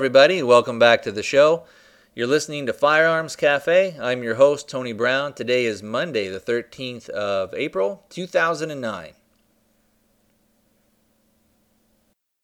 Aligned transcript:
Everybody. 0.00 0.42
Welcome 0.42 0.78
back 0.78 1.02
to 1.02 1.12
the 1.12 1.22
show. 1.22 1.64
You're 2.14 2.26
listening 2.26 2.64
to 2.64 2.72
Firearms 2.72 3.36
Cafe. 3.36 3.98
I'm 4.00 4.22
your 4.22 4.36
host, 4.36 4.66
Tony 4.66 4.94
Brown. 4.94 5.34
Today 5.34 5.66
is 5.66 5.82
Monday, 5.82 6.28
the 6.28 6.40
13th 6.40 7.10
of 7.10 7.52
April, 7.52 8.02
2009. 8.08 9.10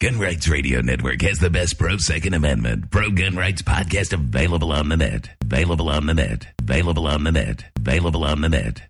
Gun 0.03 0.18
Rights 0.18 0.46
Radio 0.48 0.82
Network 0.82 1.22
has 1.22 1.39
the 1.39 1.48
best 1.48 1.79
pro 1.79 1.96
Second 1.96 2.34
Amendment, 2.34 2.90
pro 2.90 3.11
gun 3.11 3.36
rights 3.36 3.62
podcast 3.62 4.12
available 4.12 4.70
on 4.70 4.90
the 4.90 4.98
net. 4.98 5.31
Available 5.40 5.89
on 5.89 6.04
the 6.04 6.12
net. 6.12 6.48
Available 6.61 7.07
on 7.07 7.25
the 7.25 7.32
net. 7.32 7.64
Available 7.75 8.23
on 8.23 8.43
the 8.43 8.50
net. 8.50 8.82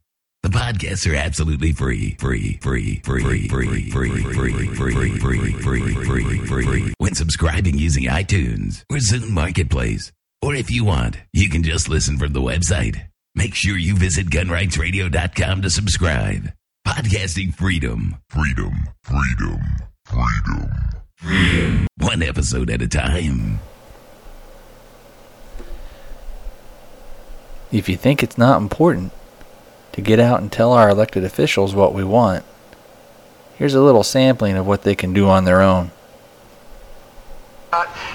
The 0.47 0.59
podcasts 0.59 1.13
are 1.13 1.17
absolutely 1.17 1.73
free. 1.73 2.15
Free, 2.21 2.57
free, 2.63 3.01
free, 3.03 3.21
free, 3.21 3.49
free, 3.49 3.91
free, 3.91 3.91
free, 3.91 4.69
free, 4.71 5.19
free, 5.19 5.53
free, 5.59 6.45
free, 6.47 6.63
free. 6.63 6.95
When 6.99 7.17
subscribing 7.17 7.77
using 7.79 8.05
iTunes 8.05 8.85
or 8.89 8.99
Zune 8.99 9.31
Marketplace. 9.31 10.13
Or 10.41 10.55
if 10.55 10.71
you 10.71 10.85
want, 10.85 11.17
you 11.33 11.49
can 11.49 11.65
just 11.65 11.89
listen 11.89 12.17
from 12.17 12.33
the 12.33 12.41
website. 12.41 13.09
Make 13.35 13.57
sure 13.57 13.77
you 13.77 13.97
visit 13.97 14.31
gunrightsradio.com 14.31 15.63
to 15.63 15.69
subscribe. 15.69 16.53
Podcasting 16.87 17.53
freedom. 17.53 18.15
Freedom. 18.31 18.73
Freedom. 19.03 19.59
Freedom. 20.05 20.71
Freedom. 21.17 21.87
One 21.99 22.23
episode 22.23 22.71
at 22.71 22.83
a 22.83 22.87
time. 22.87 23.59
If 27.73 27.89
you 27.89 27.97
think 27.97 28.23
it's 28.23 28.39
not 28.39 28.63
important 28.63 29.11
to 29.97 30.03
get 30.03 30.21
out 30.21 30.41
and 30.41 30.53
tell 30.53 30.73
our 30.73 30.91
elected 30.91 31.25
officials 31.25 31.75
what 31.75 31.95
we 31.95 32.05
want, 32.05 32.45
here's 33.57 33.75
a 33.75 33.81
little 33.81 34.05
sampling 34.05 34.55
of 34.57 34.67
what 34.67 34.83
they 34.83 34.95
can 34.95 35.15
do 35.15 35.27
on 35.27 35.45
their 35.45 35.63
own. 35.63 35.91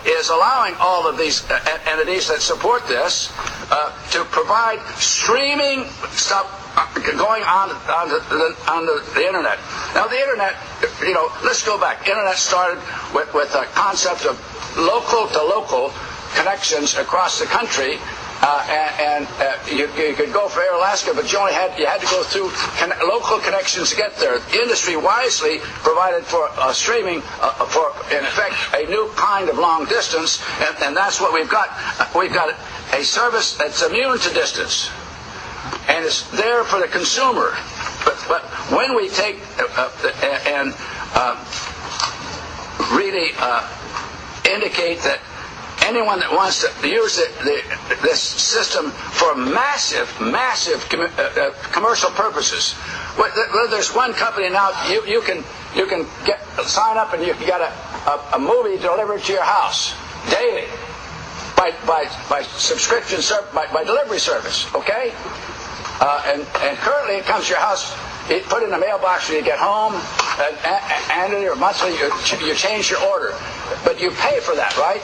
Is 0.05 0.29
allowing 0.29 0.75
all 0.79 1.07
of 1.07 1.17
these 1.17 1.43
uh, 1.49 1.59
entities 1.87 2.27
that 2.29 2.41
support 2.41 2.87
this 2.87 3.31
uh, 3.71 3.91
to 4.11 4.23
provide 4.25 4.79
streaming 4.97 5.85
stuff 6.13 6.45
uh, 6.77 6.87
going 7.17 7.43
on 7.43 7.69
on 7.69 8.09
the, 8.09 8.21
on 8.69 8.85
the, 8.85 9.03
the, 9.13 9.25
internet. 9.25 9.59
Now 9.93 10.07
the 10.07 10.19
internet, 10.19 10.55
you 11.01 11.13
know, 11.13 11.31
let's 11.43 11.65
go 11.65 11.79
back. 11.79 12.07
Internet 12.07 12.37
started 12.37 12.81
with, 13.13 13.33
with 13.33 13.53
a 13.53 13.65
concept 13.73 14.25
of 14.25 14.37
local 14.77 15.27
to 15.27 15.43
local 15.43 15.91
connections 16.35 16.95
across 16.95 17.39
the 17.39 17.45
country 17.45 17.99
uh, 18.41 18.65
and, 18.69 19.27
and 19.27 19.27
uh, 19.37 19.53
you, 19.69 19.87
you, 20.01 20.15
could 20.15 20.33
go 20.33 20.47
for 20.49 20.61
Air 20.61 20.73
Alaska, 20.75 21.11
but 21.13 21.31
you 21.31 21.37
only 21.37 21.53
had 21.53 21.77
you 21.77 21.85
had 21.85 22.01
to 22.01 22.07
go 22.07 22.23
through 22.23 22.49
con- 22.81 22.91
local 23.07 23.37
connections 23.39 23.91
to 23.91 23.95
get 23.95 24.15
there. 24.17 24.39
The 24.39 24.61
industry 24.61 24.97
wisely 24.97 25.59
provided 25.85 26.25
for 26.25 26.49
uh, 26.57 26.73
streaming 26.73 27.21
uh, 27.39 27.65
for, 27.65 27.93
in 28.11 28.23
effect, 28.25 28.55
a 28.73 28.89
new 28.89 29.11
kind 29.15 29.47
of 29.47 29.57
long 29.59 29.85
distance, 29.85 30.41
and, 30.59 30.75
and 30.83 30.97
that's 30.97 31.21
what 31.21 31.33
we've 31.33 31.49
got. 31.49 31.69
We've 32.15 32.33
got 32.33 32.55
a 32.93 33.03
service 33.03 33.55
that's 33.57 33.83
immune 33.85 34.17
to 34.17 34.33
distance, 34.33 34.89
and 35.87 36.03
it's 36.03 36.27
there 36.31 36.63
for 36.63 36.79
the 36.79 36.87
consumer. 36.87 37.53
But, 38.03 38.17
but 38.27 38.41
when 38.73 38.95
we 38.95 39.09
take 39.09 39.37
uh, 39.59 39.67
uh, 39.77 40.39
and 40.49 40.73
really 42.97 43.29
indicate 44.49 44.99
that 45.03 45.19
anyone 45.91 46.19
that 46.19 46.31
wants 46.31 46.63
to 46.63 46.87
use 46.87 47.17
the, 47.17 47.27
the, 47.43 47.97
this 48.01 48.21
system 48.21 48.91
for 48.91 49.35
massive, 49.35 50.07
massive 50.21 50.87
com- 50.89 51.01
uh, 51.01 51.21
uh, 51.21 51.51
commercial 51.75 52.09
purposes. 52.11 52.75
Well, 53.19 53.29
there's 53.69 53.93
one 53.93 54.13
company 54.13 54.49
now 54.49 54.71
you, 54.89 55.03
you 55.05 55.21
can 55.21 55.43
you 55.75 55.85
can 55.85 56.07
get 56.25 56.39
sign 56.65 56.97
up 56.97 57.13
and 57.13 57.21
you, 57.21 57.33
you 57.35 57.47
got 57.47 57.61
a, 57.61 57.71
a, 58.09 58.35
a, 58.35 58.39
movie 58.39 58.77
delivered 58.81 59.21
to 59.23 59.33
your 59.33 59.43
house 59.43 59.93
daily 60.31 60.67
by 61.57 61.71
by, 61.85 62.07
by 62.29 62.41
subscription 62.43 63.21
ser- 63.21 63.47
by, 63.53 63.67
by 63.73 63.83
delivery 63.83 64.19
service. 64.19 64.73
Okay, 64.73 65.11
uh, 65.99 66.23
and 66.31 66.41
and 66.63 66.77
currently 66.79 67.15
it 67.15 67.25
comes 67.25 67.45
to 67.45 67.51
your 67.51 67.59
house 67.59 67.91
it, 68.31 68.43
put 68.45 68.63
in 68.63 68.71
the 68.71 68.79
mailbox 68.79 69.27
when 69.27 69.37
you 69.37 69.43
get 69.43 69.59
home, 69.59 69.93
uh, 69.93 70.55
and, 70.63 71.11
annually 71.11 71.47
or 71.47 71.55
monthly, 71.55 71.91
you, 71.99 72.07
you 72.47 72.55
change 72.55 72.89
your 72.89 73.03
order. 73.03 73.35
But 73.83 73.99
you 73.99 74.11
pay 74.11 74.39
for 74.39 74.55
that, 74.55 74.75
right? 74.77 75.03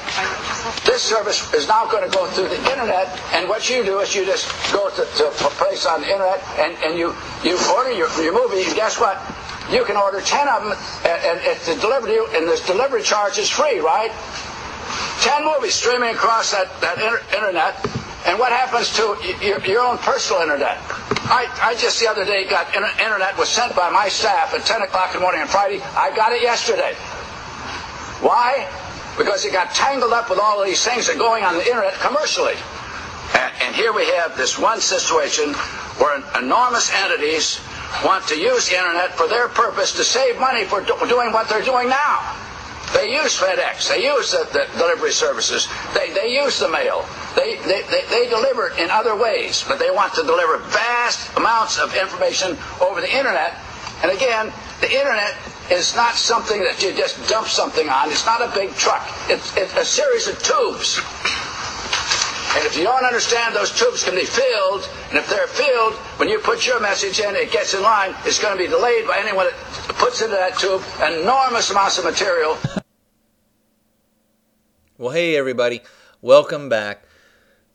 This 0.85 1.03
service 1.03 1.53
is 1.53 1.67
now 1.67 1.85
going 1.85 2.09
to 2.09 2.15
go 2.15 2.25
through 2.27 2.47
the 2.47 2.61
internet, 2.71 3.07
and 3.33 3.49
what 3.49 3.69
you 3.69 3.83
do 3.83 3.99
is 3.99 4.15
you 4.15 4.25
just 4.25 4.47
go 4.71 4.89
to, 4.89 5.03
to 5.03 5.27
a 5.27 5.51
place 5.59 5.85
on 5.85 6.01
the 6.01 6.07
internet, 6.07 6.41
and, 6.57 6.73
and 6.83 6.97
you, 6.97 7.13
you 7.43 7.59
order 7.75 7.91
your, 7.91 8.09
your 8.21 8.33
movie, 8.33 8.63
and 8.63 8.75
guess 8.75 8.99
what? 8.99 9.19
You 9.69 9.83
can 9.83 9.97
order 9.97 10.21
10 10.21 10.47
of 10.47 10.63
them, 10.63 10.71
and, 11.03 11.19
and 11.27 11.39
it's 11.44 11.65
delivered 11.81 12.07
to 12.07 12.13
you, 12.13 12.27
and 12.33 12.47
this 12.47 12.65
delivery 12.65 13.03
charge 13.03 13.38
is 13.38 13.49
free, 13.49 13.79
right? 13.79 14.11
10 15.21 15.44
movies 15.44 15.75
streaming 15.75 16.15
across 16.15 16.51
that, 16.51 16.69
that 16.79 16.97
inter- 16.97 17.23
internet, 17.35 17.75
and 18.27 18.38
what 18.38 18.51
happens 18.51 18.93
to 18.97 19.15
your, 19.41 19.59
your 19.65 19.81
own 19.81 19.97
personal 19.99 20.41
internet? 20.41 20.77
I, 21.31 21.47
I 21.63 21.75
just 21.75 21.99
the 21.99 22.07
other 22.07 22.25
day 22.25 22.43
got 22.47 22.75
internet 22.75 23.38
was 23.38 23.47
sent 23.47 23.73
by 23.73 23.89
my 23.89 24.09
staff 24.09 24.53
at 24.53 24.65
10 24.65 24.81
o'clock 24.81 25.15
in 25.15 25.19
the 25.19 25.21
morning 25.21 25.41
on 25.41 25.47
Friday. 25.47 25.81
I 25.95 26.13
got 26.13 26.33
it 26.33 26.41
yesterday. 26.41 26.93
Why? 28.19 28.67
Because 29.17 29.45
it 29.45 29.53
got 29.53 29.73
tangled 29.73 30.11
up 30.11 30.29
with 30.29 30.39
all 30.39 30.59
of 30.59 30.67
these 30.67 30.83
things 30.83 31.07
that 31.07 31.15
are 31.15 31.19
going 31.19 31.45
on 31.45 31.55
the 31.55 31.65
internet 31.65 31.93
commercially. 32.03 32.55
And, 33.33 33.53
and 33.63 33.75
here 33.75 33.93
we 33.93 34.05
have 34.19 34.35
this 34.35 34.59
one 34.59 34.81
situation 34.81 35.53
where 35.95 36.21
enormous 36.38 36.91
entities 36.94 37.61
want 38.03 38.27
to 38.27 38.38
use 38.38 38.67
the 38.67 38.75
internet 38.77 39.15
for 39.15 39.27
their 39.27 39.47
purpose 39.47 39.94
to 39.94 40.03
save 40.03 40.38
money 40.38 40.65
for 40.65 40.81
do, 40.81 40.95
doing 41.07 41.31
what 41.31 41.47
they're 41.47 41.63
doing 41.63 41.88
now. 41.88 42.35
They 42.94 43.13
use 43.13 43.39
FedEx. 43.39 43.88
They 43.89 44.03
use 44.03 44.31
the, 44.31 44.47
the 44.51 44.67
delivery 44.77 45.11
services. 45.11 45.67
They, 45.94 46.11
they 46.11 46.35
use 46.35 46.59
the 46.59 46.69
mail. 46.69 47.05
They, 47.37 47.55
they, 47.69 47.83
they, 47.83 48.01
they 48.09 48.29
deliver 48.29 48.69
in 48.81 48.89
other 48.89 49.15
ways, 49.15 49.63
but 49.67 49.77
they 49.77 49.91
want 49.91 50.11
to 50.15 50.23
deliver 50.23 50.57
vast 50.57 51.37
amounts 51.37 51.77
of 51.77 51.95
information 51.95 52.57
over 52.81 52.99
the 52.99 53.15
internet. 53.15 53.53
And 54.01 54.11
again, 54.11 54.51
the 54.81 54.91
internet 54.91 55.37
is 55.69 55.95
not 55.95 56.15
something 56.15 56.63
that 56.63 56.81
you 56.81 56.93
just 56.93 57.29
dump 57.29 57.47
something 57.47 57.87
on. 57.89 58.09
It's 58.09 58.25
not 58.25 58.41
a 58.41 58.51
big 58.55 58.73
truck. 58.73 59.05
It's, 59.29 59.55
it's 59.55 59.75
a 59.75 59.85
series 59.85 60.27
of 60.27 60.41
tubes. 60.41 60.97
And 62.57 62.65
if 62.65 62.75
you 62.75 62.83
don't 62.83 63.05
understand 63.05 63.55
those 63.55 63.77
tubes 63.77 64.03
can 64.03 64.15
be 64.15 64.25
filled, 64.25 64.89
and 65.09 65.19
if 65.19 65.29
they're 65.29 65.45
filled, 65.45 65.93
when 66.17 66.29
you 66.29 66.39
put 66.39 66.65
your 66.65 66.79
message 66.79 67.19
in, 67.19 67.35
it 67.35 67.51
gets 67.51 67.75
in 67.75 67.83
line, 67.83 68.15
it's 68.25 68.41
going 68.41 68.57
to 68.57 68.63
be 68.63 68.67
delayed 68.67 69.05
by 69.05 69.19
anyone 69.19 69.45
that 69.45 69.55
puts 69.99 70.23
into 70.23 70.33
that 70.33 70.57
tube 70.57 70.81
enormous 71.05 71.69
amounts 71.69 71.99
of 71.99 72.05
material. 72.05 72.57
Well, 74.97 75.11
hey, 75.11 75.37
everybody. 75.37 75.83
Welcome 76.23 76.67
back. 76.67 77.06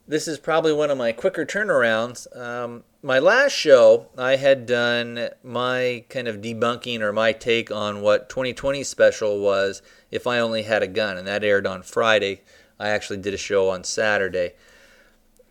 This 0.06 0.26
is 0.26 0.38
probably 0.38 0.72
one 0.72 0.90
of 0.90 0.98
my 0.98 1.12
quicker 1.12 1.46
turnarounds. 1.46 2.26
Um, 2.36 2.82
my 3.02 3.20
last 3.20 3.52
show, 3.52 4.08
I 4.18 4.34
had 4.34 4.66
done 4.66 5.28
my 5.44 6.04
kind 6.08 6.26
of 6.26 6.40
debunking 6.40 7.00
or 7.00 7.12
my 7.12 7.32
take 7.32 7.70
on 7.70 8.02
what 8.02 8.28
2020 8.28 8.82
special 8.82 9.38
was 9.38 9.80
if 10.10 10.26
I 10.26 10.40
only 10.40 10.64
had 10.64 10.82
a 10.82 10.88
gun, 10.88 11.16
and 11.16 11.26
that 11.28 11.44
aired 11.44 11.68
on 11.68 11.82
Friday. 11.82 12.42
I 12.80 12.88
actually 12.88 13.18
did 13.18 13.32
a 13.32 13.38
show 13.38 13.70
on 13.70 13.84
Saturday. 13.84 14.54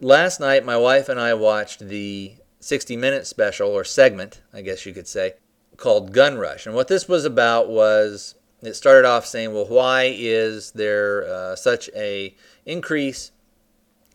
Last 0.01 0.41
night, 0.41 0.65
my 0.65 0.77
wife 0.77 1.07
and 1.07 1.19
I 1.19 1.33
watched 1.33 1.87
the 1.87 2.33
60 2.59 2.97
minute 2.97 3.27
special, 3.27 3.69
or 3.69 3.85
segment, 3.85 4.41
I 4.53 4.61
guess 4.61 4.85
you 4.85 4.93
could 4.93 5.07
say, 5.07 5.35
called 5.77 6.11
Gun 6.11 6.37
Rush. 6.37 6.65
And 6.65 6.75
what 6.75 6.89
this 6.89 7.07
was 7.07 7.23
about 7.23 7.69
was 7.69 8.35
it 8.61 8.73
started 8.73 9.07
off 9.07 9.25
saying, 9.25 9.53
well, 9.53 9.67
why 9.67 10.13
is 10.13 10.71
there 10.71 11.23
uh, 11.23 11.55
such 11.55 11.89
a 11.95 12.35
increase 12.65 13.31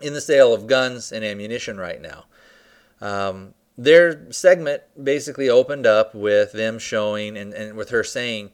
in 0.00 0.12
the 0.12 0.20
sale 0.20 0.52
of 0.52 0.66
guns 0.66 1.12
and 1.12 1.24
ammunition 1.24 1.78
right 1.78 2.00
now? 2.00 2.24
Um, 3.00 3.54
their 3.78 4.30
segment 4.32 4.82
basically 5.02 5.48
opened 5.48 5.86
up 5.86 6.14
with 6.14 6.52
them 6.52 6.78
showing 6.78 7.36
and, 7.36 7.52
and 7.52 7.76
with 7.76 7.90
her 7.90 8.02
saying 8.02 8.50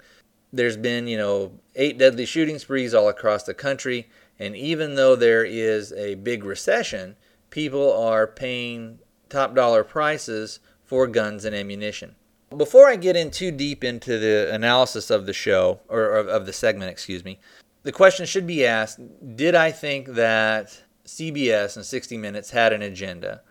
there's 0.52 0.76
been, 0.76 1.06
you 1.06 1.16
know, 1.16 1.52
eight 1.76 1.98
deadly 1.98 2.26
shooting 2.26 2.58
sprees 2.58 2.92
all 2.94 3.08
across 3.08 3.44
the 3.44 3.54
country. 3.54 4.08
And 4.38 4.56
even 4.56 4.96
though 4.96 5.16
there 5.16 5.44
is 5.44 5.92
a 5.92 6.16
big 6.16 6.44
recession, 6.44 7.16
people 7.50 7.92
are 7.92 8.26
paying 8.26 8.98
top 9.28 9.54
dollar 9.54 9.84
prices 9.84 10.60
for 10.84 11.06
guns 11.06 11.44
and 11.44 11.54
ammunition. 11.54 12.16
Before 12.54 12.86
I 12.86 12.96
get 12.96 13.16
in 13.16 13.30
too 13.30 13.50
deep 13.50 13.82
into 13.82 14.18
the 14.18 14.52
analysis 14.52 15.08
of 15.08 15.24
the 15.24 15.32
show, 15.32 15.80
or 15.88 16.16
of 16.16 16.44
the 16.44 16.52
segment, 16.52 16.90
excuse 16.90 17.24
me, 17.24 17.38
the 17.82 17.92
question 17.92 18.26
should 18.26 18.46
be 18.46 18.66
asked 18.66 19.00
Did 19.36 19.54
I 19.54 19.70
think 19.70 20.08
that 20.08 20.82
CBS 21.04 21.76
and 21.76 21.84
60 21.84 22.16
Minutes 22.16 22.50
had 22.50 22.72
an 22.72 22.82
agenda? 22.82 23.42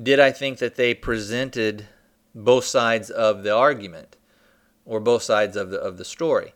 Did 0.00 0.20
I 0.20 0.30
think 0.30 0.58
that 0.58 0.76
they 0.76 0.94
presented 0.94 1.86
both 2.34 2.64
sides 2.64 3.10
of 3.10 3.42
the 3.42 3.54
argument 3.54 4.16
or 4.84 5.00
both 5.00 5.22
sides 5.22 5.56
of 5.56 5.70
the, 5.70 5.78
of 5.78 5.98
the 5.98 6.04
story? 6.04 6.54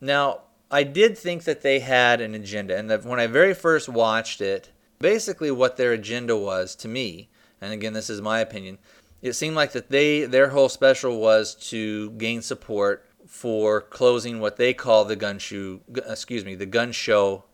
Now, 0.00 0.42
I 0.70 0.82
did 0.82 1.16
think 1.16 1.44
that 1.44 1.62
they 1.62 1.80
had 1.80 2.20
an 2.20 2.34
agenda, 2.34 2.76
and 2.76 2.90
that 2.90 3.04
when 3.04 3.18
I 3.18 3.26
very 3.26 3.54
first 3.54 3.88
watched 3.88 4.40
it, 4.40 4.70
basically 4.98 5.50
what 5.50 5.76
their 5.76 5.92
agenda 5.92 6.36
was 6.36 6.74
to 6.76 6.88
me, 6.88 7.30
and 7.60 7.72
again, 7.72 7.94
this 7.94 8.10
is 8.10 8.20
my 8.20 8.40
opinion, 8.40 8.78
it 9.22 9.32
seemed 9.32 9.56
like 9.56 9.72
that 9.72 9.90
they 9.90 10.24
their 10.24 10.50
whole 10.50 10.68
special 10.68 11.20
was 11.20 11.54
to 11.70 12.10
gain 12.12 12.42
support 12.42 13.08
for 13.26 13.80
closing 13.80 14.40
what 14.40 14.56
they 14.56 14.72
call 14.72 15.04
the 15.04 15.16
gun 15.16 15.38
shoe, 15.38 15.80
excuse 16.06 16.44
me, 16.44 16.54
the 16.54 16.66
gun 16.66 16.92
show 16.92 17.44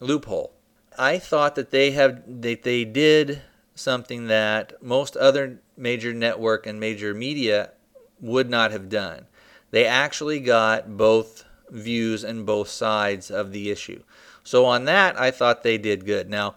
loophole. 0.00 0.55
I 0.98 1.18
thought 1.18 1.54
that 1.56 1.70
they 1.70 1.92
have 1.92 2.22
that 2.42 2.62
they 2.62 2.84
did 2.84 3.42
something 3.74 4.26
that 4.28 4.82
most 4.82 5.16
other 5.16 5.60
major 5.76 6.12
network 6.12 6.66
and 6.66 6.80
major 6.80 7.12
media 7.12 7.72
would 8.20 8.48
not 8.48 8.72
have 8.72 8.88
done. 8.88 9.26
They 9.70 9.84
actually 9.84 10.40
got 10.40 10.96
both 10.96 11.44
views 11.70 12.24
and 12.24 12.46
both 12.46 12.68
sides 12.68 13.30
of 13.30 13.52
the 13.52 13.70
issue. 13.70 14.02
So 14.42 14.64
on 14.64 14.84
that, 14.84 15.20
I 15.20 15.30
thought 15.30 15.62
they 15.62 15.76
did 15.76 16.06
good. 16.06 16.30
Now, 16.30 16.54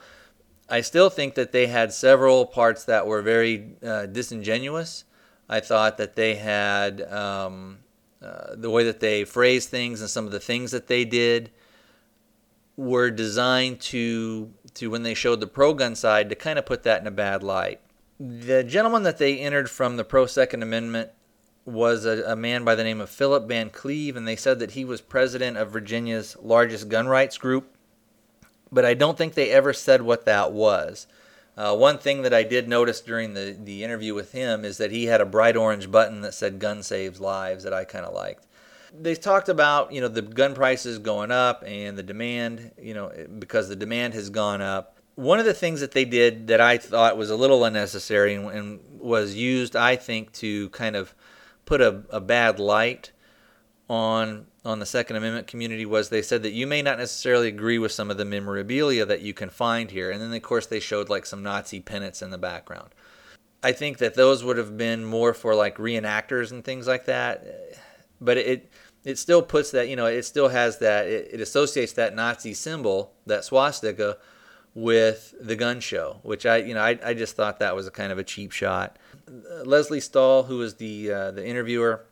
I 0.70 0.82
still 0.82 1.10
think 1.10 1.34
that 1.36 1.52
they 1.52 1.68
had 1.68 1.92
several 1.92 2.46
parts 2.46 2.86
that 2.86 3.08
were 3.08 3.22
very 3.22 3.74
uh, 3.84 4.06
disingenuous. 4.06 5.04
I 5.50 5.60
thought 5.60 5.98
that 5.98 6.16
they 6.16 6.36
had 6.36 7.02
um, 7.12 7.80
uh, 8.22 8.56
the 8.56 8.70
way 8.70 8.84
that 8.84 9.00
they 9.00 9.24
phrased 9.24 9.70
things 9.70 10.02
and 10.02 10.10
some 10.10 10.26
of 10.26 10.32
the 10.32 10.40
things 10.40 10.72
that 10.72 10.88
they 10.88 11.06
did 11.06 11.50
were 12.80 13.12
designed 13.12 13.82
to 13.82 14.54
to 14.74 14.90
when 14.90 15.04
they 15.04 15.14
showed 15.14 15.42
the 15.42 15.48
pro 15.48 15.74
gun 15.74 15.96
side 15.96 16.30
to 16.30 16.36
kind 16.36 16.58
of 16.58 16.66
put 16.66 16.84
that 16.84 17.02
in 17.02 17.08
a 17.08 17.12
bad 17.12 17.44
light. 17.44 17.82
The 18.18 18.64
gentleman 18.64 19.04
that 19.04 19.18
they 19.18 19.38
entered 19.38 19.70
from 19.70 19.98
the 19.98 20.06
pro 20.06 20.26
Second 20.26 20.64
Amendment 20.64 21.10
was 21.66 22.06
a, 22.06 22.24
a, 22.24 22.38
man 22.38 22.64
by 22.64 22.76
the 22.76 22.84
name 22.86 23.02
of 23.02 23.10
Philip 23.10 23.50
Van 23.50 23.70
Cleave, 23.70 24.16
and 24.16 24.26
they 24.26 24.38
said 24.38 24.60
that 24.60 24.72
he 24.72 24.86
was 24.86 25.02
president 25.02 25.58
of 25.58 25.72
Virginia's 25.72 26.38
largest 26.42 26.88
gun 26.88 27.08
rights 27.08 27.38
group. 27.38 27.76
But 28.72 28.86
I 28.86 28.94
don't 28.94 29.18
think 29.18 29.34
they 29.34 29.52
ever 29.52 29.74
said 29.74 30.02
what 30.02 30.26
that 30.26 30.54
was. 30.54 31.06
Uh, 31.58 31.76
one 31.76 31.98
thing 31.98 32.22
that 32.22 32.34
I 32.34 32.44
did 32.44 32.70
notice 32.70 33.02
during 33.02 33.34
the, 33.34 33.58
the 33.62 33.84
interview 33.84 34.14
with 34.14 34.32
him 34.32 34.64
is 34.64 34.78
that 34.78 34.92
he 34.92 35.06
had 35.06 35.20
a 35.20 35.26
bright 35.26 35.58
orange 35.58 35.92
button 35.92 36.22
that 36.22 36.34
said 36.34 36.60
"Gun 36.60 36.82
Saves 36.82 37.20
Lives" 37.20 37.66
that 37.66 37.74
I 37.74 37.84
kind 37.84 38.06
of 38.06 38.14
liked. 38.14 38.46
They 38.98 39.16
talked 39.16 39.50
about 39.50 39.92
you 39.92 40.02
know 40.02 40.08
the 40.08 40.22
gun 40.22 40.56
prices 40.56 41.00
going 41.00 41.32
up 41.32 41.64
and 41.66 41.98
the 41.98 42.04
demand, 42.04 42.72
you 42.82 42.94
know, 42.94 43.12
because 43.40 43.70
the 43.70 43.76
demand 43.76 44.14
has 44.14 44.30
gone 44.30 44.62
up. 44.62 44.98
One 45.16 45.40
of 45.40 45.46
the 45.46 45.54
things 45.54 45.82
that 45.82 45.92
they 45.92 46.06
did 46.06 46.48
that 46.48 46.62
I 46.62 46.78
thought 46.78 47.18
was 47.18 47.30
a 47.30 47.36
little 47.36 47.66
unnecessary 47.66 48.36
and, 48.36 48.50
and 48.50 48.80
was 49.00 49.36
used, 49.36 49.76
I 49.76 49.96
think, 49.98 50.32
to 50.34 50.70
kind 50.70 50.96
of 50.96 51.14
put 51.66 51.82
a, 51.82 52.04
a 52.10 52.22
bad 52.22 52.60
light 52.60 53.12
on 53.90 54.46
on 54.66 54.80
the 54.80 54.86
Second 54.86 55.16
Amendment 55.16 55.48
community 55.48 55.86
was 55.86 56.10
they 56.10 56.22
said 56.22 56.44
that 56.44 56.52
you 56.52 56.68
may 56.68 56.82
not 56.82 56.98
necessarily 56.98 57.48
agree 57.48 57.80
with 57.80 57.92
some 57.92 58.12
of 58.12 58.18
the 58.18 58.26
memorabilia 58.26 59.06
that 59.06 59.22
you 59.22 59.34
can 59.34 59.50
find 59.50 59.92
here, 59.92 60.12
and 60.12 60.22
then 60.22 60.34
of 60.34 60.42
course 60.42 60.68
they 60.68 60.80
showed 60.80 61.10
like 61.10 61.26
some 61.26 61.44
Nazi 61.44 61.80
pennants 61.80 62.22
in 62.22 62.30
the 62.30 62.38
background. 62.38 62.90
I 63.64 63.72
think 63.72 63.98
that 63.98 64.16
those 64.16 64.44
would 64.44 64.58
have 64.58 64.78
been 64.78 65.04
more 65.04 65.34
for 65.34 65.56
like 65.56 65.78
reenactors 65.78 66.52
and 66.52 66.64
things 66.64 66.88
like 66.88 67.06
that, 67.06 67.46
but 68.22 68.38
it 68.38 68.72
it 69.04 69.18
still 69.18 69.42
puts 69.42 69.72
that 69.72 69.88
you 69.88 69.96
know 69.96 70.06
it 70.06 70.24
still 70.24 70.50
has 70.50 70.80
that 70.80 71.08
it, 71.08 71.30
it 71.34 71.42
associates 71.42 71.94
that 71.94 72.16
Nazi 72.16 72.54
symbol 72.54 73.14
that 73.26 73.46
swastika 73.46 74.18
with 74.76 75.34
the 75.40 75.56
gun 75.56 75.80
show, 75.80 76.20
which 76.24 76.46
I 76.46 76.58
you 76.58 76.74
know 76.74 76.82
I, 76.82 77.00
I 77.04 77.14
just 77.14 77.36
thought 77.36 77.60
that 77.60 77.76
was 77.76 77.88
a 77.88 77.92
kind 77.92 78.12
of 78.12 78.18
a 78.18 78.24
cheap 78.24 78.52
shot. 78.52 78.98
Lesley 79.64 80.00
Stahl, 80.00 80.44
who 80.44 80.58
was 80.58 80.76
the 80.76 81.12
uh, 81.12 81.32
the 81.32 81.46
interviewer, 81.46 82.06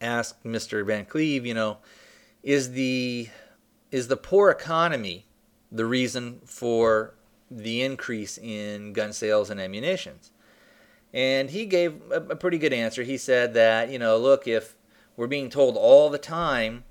asked 0.00 0.44
Mr. 0.44 0.84
Van 0.86 1.04
Cleave, 1.04 1.46
you 1.46 1.54
know, 1.54 1.78
is 2.42 2.72
the 2.72 3.28
is 3.90 4.08
the 4.08 4.16
poor 4.16 4.50
economy 4.50 5.26
the 5.70 5.86
reason 5.86 6.40
for 6.44 7.14
the 7.50 7.82
increase 7.82 8.38
in 8.38 8.92
gun 8.92 9.12
sales 9.12 9.50
and 9.50 9.60
ammunitions? 9.60 10.30
And 11.12 11.50
he 11.50 11.66
gave 11.66 12.00
a, 12.10 12.16
a 12.16 12.36
pretty 12.36 12.58
good 12.58 12.72
answer. 12.72 13.02
He 13.02 13.16
said 13.16 13.54
that, 13.54 13.90
you 13.90 13.98
know, 13.98 14.18
look, 14.18 14.46
if 14.46 14.75
we're 15.16 15.26
being 15.26 15.50
told 15.50 15.76
all 15.76 16.10
the 16.10 16.18
time 16.18 16.84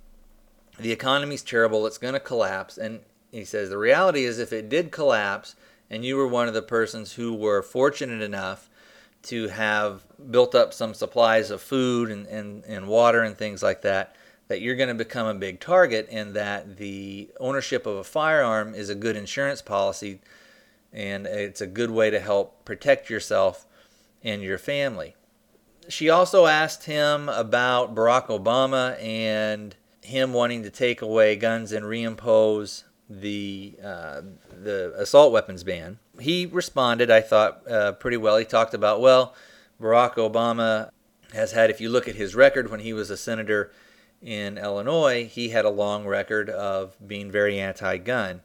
the 0.79 0.91
economy's 0.91 1.43
terrible, 1.43 1.85
it's 1.87 1.97
going 1.97 2.13
to 2.13 2.19
collapse, 2.19 2.77
and 2.77 2.99
he 3.31 3.45
says 3.45 3.69
the 3.69 3.77
reality 3.77 4.23
is 4.23 4.39
if 4.39 4.53
it 4.53 4.69
did 4.69 4.91
collapse 4.91 5.55
and 5.89 6.03
you 6.03 6.17
were 6.17 6.27
one 6.27 6.47
of 6.47 6.53
the 6.53 6.61
persons 6.61 7.13
who 7.13 7.33
were 7.33 7.61
fortunate 7.61 8.21
enough 8.21 8.69
to 9.23 9.47
have 9.49 10.03
built 10.31 10.55
up 10.55 10.73
some 10.73 10.93
supplies 10.93 11.51
of 11.51 11.61
food 11.61 12.11
and, 12.11 12.27
and, 12.27 12.63
and 12.65 12.87
water 12.87 13.23
and 13.23 13.37
things 13.37 13.61
like 13.63 13.81
that, 13.81 14.15
that 14.47 14.61
you're 14.61 14.75
going 14.75 14.89
to 14.89 14.95
become 14.95 15.27
a 15.27 15.33
big 15.33 15.59
target 15.59 16.07
and 16.11 16.33
that 16.33 16.77
the 16.77 17.29
ownership 17.39 17.85
of 17.85 17.97
a 17.97 18.03
firearm 18.03 18.75
is 18.75 18.89
a 18.89 18.95
good 18.95 19.15
insurance 19.15 19.61
policy 19.61 20.19
and 20.93 21.25
it's 21.25 21.61
a 21.61 21.67
good 21.67 21.91
way 21.91 22.09
to 22.09 22.19
help 22.19 22.63
protect 22.63 23.09
yourself 23.09 23.65
and 24.23 24.41
your 24.41 24.57
family. 24.57 25.15
She 25.87 26.09
also 26.09 26.45
asked 26.45 26.85
him 26.85 27.29
about 27.29 27.93
Barack 27.93 28.27
Obama 28.27 29.01
and 29.01 29.75
him 30.01 30.33
wanting 30.33 30.63
to 30.63 30.69
take 30.69 31.01
away 31.01 31.35
guns 31.35 31.71
and 31.71 31.85
reimpose 31.85 32.83
the 33.09 33.75
uh, 33.83 34.21
the 34.49 34.93
assault 34.97 35.31
weapons 35.31 35.63
ban. 35.63 35.99
He 36.19 36.45
responded, 36.45 37.11
I 37.11 37.21
thought, 37.21 37.69
uh, 37.69 37.91
pretty 37.93 38.17
well. 38.17 38.37
He 38.37 38.45
talked 38.45 38.73
about 38.73 39.01
well, 39.01 39.35
Barack 39.79 40.15
Obama 40.15 40.89
has 41.33 41.51
had. 41.51 41.69
If 41.69 41.81
you 41.81 41.89
look 41.89 42.07
at 42.07 42.15
his 42.15 42.35
record 42.35 42.71
when 42.71 42.79
he 42.79 42.93
was 42.93 43.09
a 43.09 43.17
senator 43.17 43.71
in 44.21 44.57
Illinois, 44.57 45.25
he 45.25 45.49
had 45.49 45.65
a 45.65 45.69
long 45.69 46.05
record 46.05 46.49
of 46.49 46.95
being 47.05 47.29
very 47.31 47.59
anti-gun. 47.59 48.41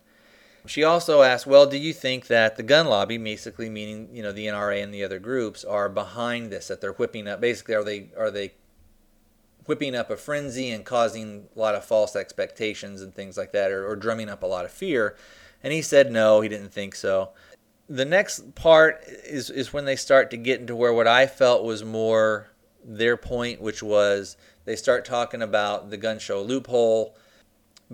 She 0.67 0.85
also 0.85 1.23
asked, 1.23 1.47
well, 1.47 1.67
do 1.67 1.79
you 1.79 1.93
think 1.93 2.27
that 2.27 2.57
the 2.57 2.63
gun 2.63 2.87
lobby, 2.87 3.19
basically 3.19 3.71
meaning 3.71 4.09
you 4.13 4.23
know 4.23 4.33
the 4.33 4.47
NRA 4.47 4.83
and 4.83 4.93
the 4.93 5.05
other 5.05 5.19
groups, 5.19 5.65
are 5.65 5.89
behind 5.89 6.51
this? 6.51 6.69
That 6.69 6.81
they're 6.81 6.93
whipping 6.93 7.27
up? 7.27 7.41
Basically, 7.41 7.75
are 7.75 7.85
they 7.85 8.09
are 8.17 8.31
they 8.31 8.53
whipping 9.67 9.95
up 9.95 10.11
a 10.11 10.17
frenzy 10.17 10.71
and 10.71 10.85
causing 10.85 11.49
a 11.55 11.59
lot 11.59 11.75
of 11.75 11.85
false 11.85 12.17
expectations 12.17 13.03
and 13.03 13.15
things 13.15 13.37
like 13.37 13.53
that, 13.53 13.71
or, 13.71 13.89
or 13.89 13.95
drumming 13.95 14.29
up 14.29 14.43
a 14.43 14.47
lot 14.47 14.65
of 14.65 14.71
fear. 14.73 15.17
And 15.63 15.73
he 15.73 15.83
said 15.83 16.11
no, 16.11 16.41
he 16.41 16.49
didn't 16.49 16.73
think 16.73 16.95
so. 16.95 17.31
The 17.89 18.05
next 18.05 18.55
part 18.55 19.05
is, 19.07 19.49
is 19.49 19.73
when 19.73 19.85
they 19.85 19.97
start 19.97 20.31
to 20.31 20.37
get 20.37 20.61
into 20.61 20.75
where 20.75 20.93
what 20.93 21.07
I 21.07 21.27
felt 21.27 21.65
was 21.65 21.85
more 21.85 22.51
their 22.85 23.17
point, 23.17 23.61
which 23.61 23.83
was 23.83 24.37
they 24.65 24.77
start 24.77 25.05
talking 25.05 25.43
about 25.43 25.91
the 25.91 25.97
gun 25.97 26.19
show 26.19 26.43
loophole. 26.43 27.17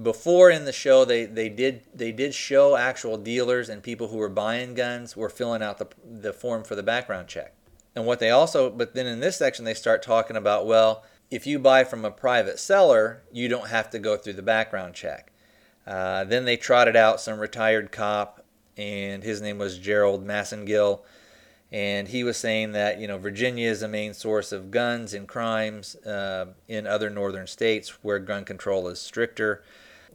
Before 0.01 0.51
in 0.51 0.67
the 0.67 0.73
show, 0.73 1.07
they, 1.07 1.25
they 1.25 1.49
did 1.49 1.83
they 1.95 2.13
did 2.13 2.35
show 2.35 2.77
actual 2.77 3.17
dealers 3.17 3.71
and 3.71 3.83
people 3.83 4.09
who 4.09 4.19
were 4.19 4.29
buying 4.29 4.75
guns 4.75 5.17
were 5.17 5.31
filling 5.31 5.63
out 5.63 5.79
the 5.79 5.89
the 6.05 6.33
form 6.35 6.65
for 6.65 6.75
the 6.75 6.83
background 6.83 7.29
check. 7.29 7.55
And 7.95 8.05
what 8.05 8.19
they 8.19 8.29
also, 8.29 8.69
but 8.69 8.95
then 8.95 9.07
in 9.07 9.21
this 9.21 9.39
section, 9.39 9.65
they 9.65 9.73
start 9.73 10.03
talking 10.03 10.37
about 10.37 10.67
well, 10.67 11.03
if 11.31 11.47
you 11.47 11.59
buy 11.59 11.83
from 11.83 12.05
a 12.05 12.11
private 12.11 12.59
seller, 12.59 13.23
you 13.33 13.49
don't 13.49 13.69
have 13.69 13.89
to 13.91 13.99
go 13.99 14.19
through 14.19 14.35
the 14.35 14.43
background 14.43 14.95
check. 14.95 15.33
Uh, 15.87 16.25
then 16.25 16.45
they 16.45 16.57
trotted 16.57 16.97
out 16.97 17.21
some 17.21 17.39
retired 17.39 17.91
cop, 17.91 18.45
and 18.77 19.23
his 19.23 19.41
name 19.41 19.59
was 19.59 19.79
Gerald 19.79 20.27
Massengill, 20.27 21.03
and 21.73 22.09
he 22.09 22.23
was 22.23 22.37
saying 22.37 22.73
that 22.73 23.01
you 23.01 23.09
know 23.09 23.17
Virginia 23.19 23.71
is 23.71 23.81
the 23.81 23.89
main 23.89 24.13
source 24.13 24.53
of 24.53 24.71
guns 24.71 25.15
and 25.15 25.27
crimes 25.27 25.97
uh, 26.05 26.47
in 26.69 26.87
other 26.87 27.09
northern 27.09 27.47
states 27.47 28.03
where 28.03 28.19
gun 28.19 28.45
control 28.45 28.89
is 28.89 29.01
stricter. 29.01 29.65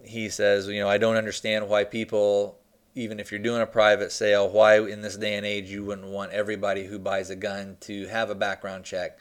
He 0.04 0.30
says, 0.30 0.68
you 0.68 0.80
know, 0.80 0.90
I 0.90 0.98
don't 0.98 1.18
understand 1.18 1.68
why 1.68 1.84
people, 1.84 2.58
even 2.96 3.20
if 3.20 3.32
you're 3.32 3.40
doing 3.40 3.62
a 3.62 3.68
private 3.68 4.12
sale, 4.12 4.50
why 4.50 4.80
in 4.80 5.02
this 5.02 5.18
day 5.18 5.36
and 5.36 5.46
age 5.46 5.70
you 5.70 5.84
wouldn't 5.84 6.08
want 6.08 6.32
everybody 6.32 6.86
who 6.86 7.00
buys 7.00 7.30
a 7.30 7.36
gun 7.36 7.78
to 7.82 8.08
have 8.08 8.30
a 8.30 8.36
background 8.36 8.86
check 8.86 9.20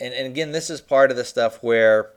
and, 0.00 0.12
and 0.12 0.26
again, 0.26 0.52
this 0.52 0.70
is 0.70 0.80
part 0.80 1.10
of 1.10 1.16
the 1.16 1.24
stuff 1.24 1.62
where 1.62 2.10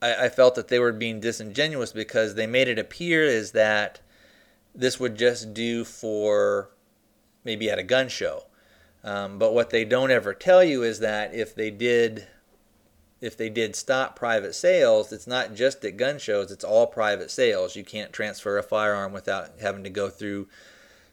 I, 0.00 0.26
I 0.26 0.28
felt 0.28 0.54
that 0.54 0.68
they 0.68 0.78
were 0.78 0.92
being 0.92 1.20
disingenuous 1.20 1.92
because 1.92 2.34
they 2.34 2.46
made 2.46 2.68
it 2.68 2.78
appear 2.78 3.24
as 3.24 3.52
that 3.52 4.00
this 4.74 4.98
would 5.00 5.16
just 5.16 5.52
do 5.54 5.84
for 5.84 6.70
maybe 7.44 7.70
at 7.70 7.78
a 7.78 7.82
gun 7.82 8.08
show. 8.08 8.44
Um, 9.04 9.38
but 9.38 9.54
what 9.54 9.70
they 9.70 9.84
don't 9.84 10.10
ever 10.10 10.34
tell 10.34 10.64
you 10.64 10.82
is 10.82 11.00
that 11.00 11.34
if 11.34 11.54
they 11.54 11.70
did 11.70 12.26
if 13.20 13.36
they 13.36 13.50
did 13.50 13.74
stop 13.74 14.14
private 14.16 14.54
sales, 14.54 15.12
it's 15.12 15.26
not 15.26 15.54
just 15.54 15.84
at 15.84 15.96
gun 15.96 16.18
shows, 16.18 16.52
it's 16.52 16.64
all 16.64 16.86
private 16.86 17.30
sales. 17.30 17.74
You 17.74 17.84
can't 17.84 18.12
transfer 18.12 18.58
a 18.58 18.62
firearm 18.62 19.12
without 19.12 19.50
having 19.60 19.84
to 19.84 19.90
go 19.90 20.08
through 20.08 20.48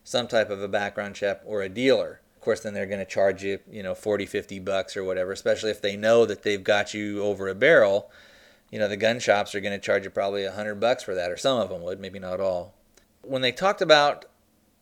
some 0.04 0.28
type 0.28 0.50
of 0.50 0.62
a 0.62 0.68
background 0.68 1.16
check 1.16 1.42
or 1.46 1.64
a 1.64 1.70
dealer 1.70 2.22
Of 2.36 2.42
course, 2.42 2.60
then 2.60 2.76
they're 2.76 2.86
going 2.86 3.00
to 3.00 3.06
charge 3.06 3.44
you, 3.44 3.60
you 3.72 3.82
know, 3.82 3.96
40, 3.96 4.28
50 4.28 4.60
bucks 4.60 4.96
or 4.96 5.04
whatever, 5.04 5.32
especially 5.32 5.72
if 5.72 5.82
they 5.82 5.98
know 5.98 6.26
that 6.28 6.44
they've 6.44 6.64
got 6.64 6.94
you 6.94 7.24
over 7.24 7.48
a 7.48 7.56
barrel. 7.56 8.12
You 8.70 8.78
know, 8.78 8.88
the 8.88 8.98
gun 8.98 9.20
shops 9.20 9.56
are 9.56 9.62
going 9.62 9.78
to 9.78 9.84
charge 9.84 10.04
you 10.04 10.12
probably 10.12 10.44
100 10.44 10.76
bucks 10.76 11.02
for 11.02 11.16
that, 11.16 11.32
or 11.32 11.38
some 11.38 11.60
of 11.60 11.70
them 11.70 11.82
would, 11.82 12.00
maybe 12.00 12.20
not 12.20 12.40
all. 12.40 12.76
When 13.24 13.42
they 13.42 13.52
talked 13.52 13.82
about 13.82 14.26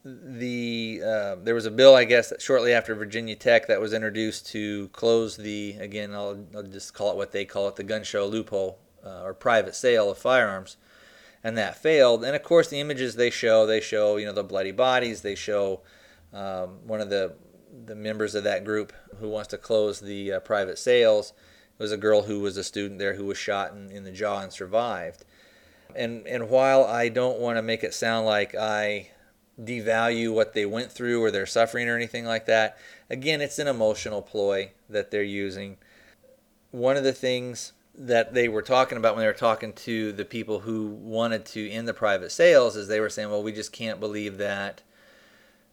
the, 0.04 1.02
uh, 1.06 1.36
there 1.42 1.56
was 1.56 1.66
a 1.66 1.72
bill, 1.72 1.96
I 1.96 2.04
guess, 2.04 2.34
shortly 2.40 2.74
after 2.74 2.94
Virginia 2.96 3.36
Tech 3.36 3.68
that 3.68 3.80
was 3.80 3.94
introduced 3.94 4.48
to 4.48 4.90
close 4.90 5.38
the, 5.38 5.78
again, 5.80 6.14
I'll, 6.14 6.46
I'll 6.56 6.64
just 6.64 6.94
call 6.94 7.12
it 7.12 7.18
what 7.18 7.32
they 7.32 7.46
call 7.46 7.68
it, 7.68 7.76
the 7.76 7.84
gun 7.84 8.04
show 8.04 8.26
loophole 8.26 8.80
uh, 9.06 9.24
or 9.24 9.34
private 9.34 9.76
sale 9.76 10.12
of 10.12 10.18
firearms 10.18 10.78
and 11.44 11.58
that 11.58 11.78
failed. 11.78 12.24
And 12.24 12.36
of 12.36 12.44
course, 12.44 12.70
the 12.70 12.80
images 12.80 13.16
they 13.16 13.30
show, 13.30 13.66
they 13.66 13.82
show 13.82 14.18
you 14.18 14.26
know 14.26 14.34
the 14.34 14.44
bloody 14.44 14.72
bodies. 14.72 15.22
They 15.22 15.36
show 15.36 15.82
um, 16.32 16.80
one 16.88 17.02
of 17.02 17.10
the 17.10 17.34
the 17.86 17.96
members 17.96 18.36
of 18.36 18.44
that 18.44 18.64
group 18.64 18.94
who 19.20 19.28
wants 19.28 19.50
to 19.50 19.58
close 19.58 20.00
the 20.00 20.34
uh, 20.34 20.40
private 20.40 20.78
sales 20.78 21.34
It 21.80 21.82
was 21.82 21.92
a 21.92 21.98
girl 21.98 22.22
who 22.24 22.40
was 22.40 22.56
a 22.56 22.64
student 22.64 23.00
there 23.00 23.16
who 23.16 23.26
was 23.26 23.38
shot 23.38 23.74
in, 23.74 23.92
in 23.92 24.04
the 24.04 24.12
jaw 24.12 24.40
and 24.40 24.54
survived. 24.54 25.26
And 25.96 26.26
and 26.28 26.50
while 26.50 26.86
I 26.86 27.10
don't 27.10 27.40
want 27.40 27.58
to 27.58 27.62
make 27.62 27.84
it 27.84 27.94
sound 27.94 28.26
like 28.26 28.56
I 28.56 29.10
devalue 29.62 30.34
what 30.34 30.54
they 30.54 30.66
went 30.66 30.92
through 30.92 31.24
or 31.24 31.32
their 31.32 31.46
suffering 31.46 31.88
or 31.90 31.96
anything 31.96 32.26
like 32.26 32.46
that, 32.46 32.78
again, 33.10 33.42
it's 33.42 33.60
an 33.60 33.68
emotional 33.68 34.22
ploy 34.22 34.72
that 34.90 35.12
they're 35.12 35.24
using. 35.24 35.78
One 36.72 36.98
of 36.98 37.04
the 37.04 37.14
things 37.14 37.74
that 37.96 38.34
they 38.34 38.48
were 38.48 38.64
talking 38.64 38.98
about 38.98 39.16
when 39.16 39.22
they 39.22 39.28
were 39.28 39.34
talking 39.34 39.74
to 39.74 40.12
the 40.12 40.26
people 40.26 40.62
who 40.62 40.88
wanted 40.88 41.46
to 41.46 41.70
end 41.70 41.88
the 41.88 41.94
private 41.94 42.32
sales 42.32 42.76
is 42.76 42.88
they 42.88 43.00
were 43.00 43.10
saying, 43.10 43.30
well, 43.30 43.44
we 43.44 43.52
just 43.52 43.72
can't 43.72 44.00
believe 44.00 44.38
that 44.38 44.82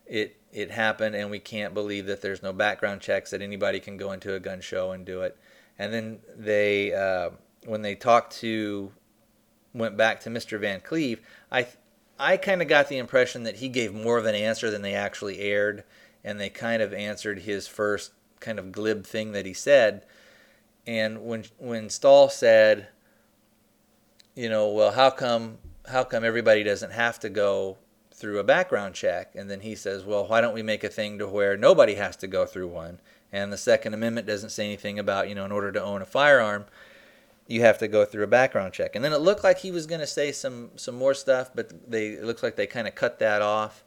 it 0.07 0.37
it 0.53 0.73
happened, 0.73 1.15
and 1.15 1.31
we 1.31 1.39
can't 1.39 1.75
believe 1.75 2.07
that 2.07 2.23
there's 2.23 2.43
no 2.43 2.53
background 2.53 3.01
checks 3.01 3.31
that 3.31 3.41
anybody 3.41 3.79
can 3.79 3.97
go 3.97 4.11
into 4.11 4.35
a 4.35 4.41
gun 4.41 4.61
show 4.61 4.91
and 4.91 5.07
do 5.07 5.23
it. 5.23 5.37
And 5.79 5.93
then 5.95 6.19
they, 6.37 6.93
uh, 6.93 7.31
when 7.65 7.83
they 7.83 7.95
talked 7.95 8.33
to, 8.39 8.91
went 9.73 9.97
back 9.97 10.19
to 10.21 10.31
Mr. 10.31 10.59
Van 10.59 10.81
Cleave, 10.81 11.21
I 11.53 11.69
I 12.21 12.37
kind 12.37 12.63
of 12.63 12.69
got 12.69 12.89
the 12.89 12.99
impression 12.99 13.45
that 13.45 13.57
he 13.57 13.69
gave 13.69 13.95
more 13.95 14.19
of 14.19 14.27
an 14.27 14.35
answer 14.35 14.71
than 14.71 14.83
they 14.83 14.95
actually 14.95 15.41
aired, 15.41 15.85
and 16.23 16.39
they 16.39 16.51
kind 16.51 16.83
of 16.83 16.93
answered 16.93 17.41
his 17.41 17.67
first 17.67 18.13
kind 18.39 18.59
of 18.59 18.73
glib 18.73 19.05
thing 19.05 19.33
that 19.33 19.47
he 19.47 19.55
said. 19.55 20.05
And 20.87 21.25
when 21.25 21.45
when 21.59 21.91
Stahl 21.91 22.29
said, 22.29 22.89
you 24.35 24.49
know, 24.49 24.69
well, 24.69 24.93
how 24.93 25.11
come 25.11 25.59
how 25.89 26.05
come 26.05 26.25
everybody 26.25 26.63
doesn't 26.63 26.93
have 26.93 27.19
to 27.21 27.29
go 27.29 27.79
through 28.21 28.39
a 28.39 28.45
background 28.45 28.95
check. 28.95 29.35
And 29.35 29.51
then 29.51 29.61
he 29.61 29.75
says, 29.75 30.05
well, 30.05 30.27
why 30.27 30.41
don't 30.41 30.55
we 30.55 30.63
make 30.63 30.85
a 30.85 30.89
thing 30.89 31.19
to 31.19 31.27
where 31.27 31.57
nobody 31.57 31.95
has 31.95 32.17
to 32.17 32.27
go 32.27 32.45
through 32.45 32.69
one? 32.69 33.01
And 33.33 33.53
the 33.53 33.57
Second 33.57 33.95
Amendment 33.95 34.27
doesn't 34.27 34.51
say 34.51 34.67
anything 34.67 34.99
about, 34.99 35.29
you 35.29 35.35
know, 35.35 35.45
in 35.45 35.53
order 35.53 35.73
to 35.73 35.83
own 35.83 36.03
a 36.03 36.07
firearm, 36.07 36.67
you 37.51 37.63
have 37.63 37.79
to 37.79 37.89
go 37.89 38.05
through 38.05 38.23
a 38.23 38.29
background 38.29 38.73
check. 38.73 38.95
And 38.95 39.05
then 39.05 39.13
it 39.13 39.21
looked 39.21 39.43
like 39.43 39.59
he 39.59 39.73
was 39.73 39.87
going 39.87 40.01
to 40.01 40.07
say 40.07 40.31
some, 40.31 40.71
some 40.77 40.95
more 40.95 41.15
stuff, 41.15 41.51
but 41.53 41.91
they 41.91 42.11
it 42.11 42.25
looks 42.25 42.45
like 42.45 42.55
they 42.55 42.69
kind 42.69 42.87
of 42.87 42.95
cut 42.95 43.19
that 43.19 43.43
off. 43.43 43.83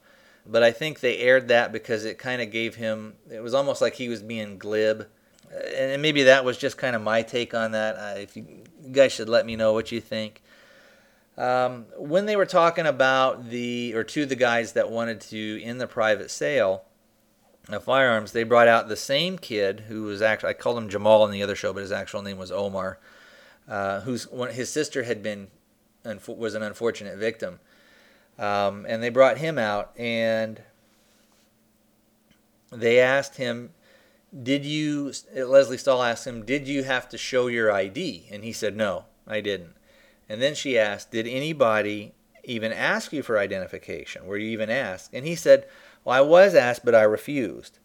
But 0.45 0.63
I 0.63 0.71
think 0.71 0.99
they 0.99 1.19
aired 1.19 1.47
that 1.47 1.71
because 1.71 2.03
it 2.03 2.17
kind 2.17 2.41
of 2.41 2.51
gave 2.51 2.75
him, 2.75 3.13
it 3.31 3.39
was 3.39 3.53
almost 3.53 3.81
like 3.81 3.93
he 3.95 4.09
was 4.09 4.21
being 4.21 4.57
glib. 4.57 5.07
And 5.77 6.01
maybe 6.01 6.23
that 6.23 6.43
was 6.43 6.57
just 6.57 6.77
kind 6.77 6.93
of 6.93 7.01
my 7.01 7.21
take 7.21 7.53
on 7.53 7.71
that. 7.71 7.95
Uh, 7.95 8.19
if 8.19 8.35
you, 8.35 8.45
you 8.83 8.91
guys 8.91 9.13
should 9.13 9.29
let 9.29 9.45
me 9.45 9.55
know 9.55 9.71
what 9.71 9.93
you 9.93 10.01
think. 10.01 10.41
Um, 11.37 11.85
when 11.97 12.25
they 12.25 12.35
were 12.35 12.45
talking 12.45 12.85
about 12.85 13.49
the, 13.49 13.93
or 13.95 14.03
to 14.03 14.25
the 14.25 14.35
guys 14.35 14.73
that 14.73 14.91
wanted 14.91 15.21
to 15.21 15.61
in 15.63 15.77
the 15.77 15.87
private 15.87 16.31
sale 16.31 16.83
of 17.69 17.85
firearms, 17.85 18.33
they 18.33 18.43
brought 18.43 18.67
out 18.67 18.89
the 18.89 18.97
same 18.97 19.37
kid 19.37 19.85
who 19.87 20.03
was 20.03 20.21
actually, 20.21 20.49
I 20.49 20.53
called 20.53 20.77
him 20.77 20.89
Jamal 20.89 21.23
in 21.25 21.31
the 21.31 21.41
other 21.41 21.55
show, 21.55 21.71
but 21.71 21.79
his 21.79 21.93
actual 21.93 22.21
name 22.21 22.37
was 22.37 22.51
Omar, 22.51 22.99
uh, 23.67 24.01
his 24.01 24.71
sister 24.71 25.03
had 25.03 25.23
been, 25.23 25.47
was 26.27 26.55
an 26.55 26.63
unfortunate 26.63 27.17
victim. 27.17 27.59
Um, 28.37 28.85
and 28.87 29.01
they 29.03 29.09
brought 29.09 29.37
him 29.37 29.57
out 29.57 29.91
and 29.97 30.61
they 32.71 32.99
asked 32.99 33.37
him, 33.37 33.71
did 34.41 34.65
you, 34.65 35.13
Lesley 35.35 35.77
Stahl 35.77 36.01
asked 36.01 36.25
him, 36.25 36.43
did 36.43 36.67
you 36.67 36.83
have 36.83 37.07
to 37.09 37.17
show 37.17 37.47
your 37.47 37.71
ID? 37.71 38.27
And 38.31 38.43
he 38.43 38.51
said, 38.51 38.75
no, 38.75 39.05
I 39.27 39.41
didn't. 39.41 39.75
And 40.29 40.41
then 40.41 40.55
she 40.55 40.77
asked, 40.79 41.11
Did 41.11 41.27
anybody 41.27 42.13
even 42.43 42.71
ask 42.71 43.13
you 43.13 43.23
for 43.23 43.37
identification? 43.37 44.25
Were 44.25 44.37
you 44.37 44.49
even 44.49 44.69
asked? 44.69 45.13
And 45.13 45.25
he 45.25 45.35
said, 45.35 45.67
Well, 46.03 46.15
I 46.17 46.21
was 46.21 46.55
asked, 46.55 46.85
but 46.85 46.95
I 46.95 47.03
refused. 47.03 47.79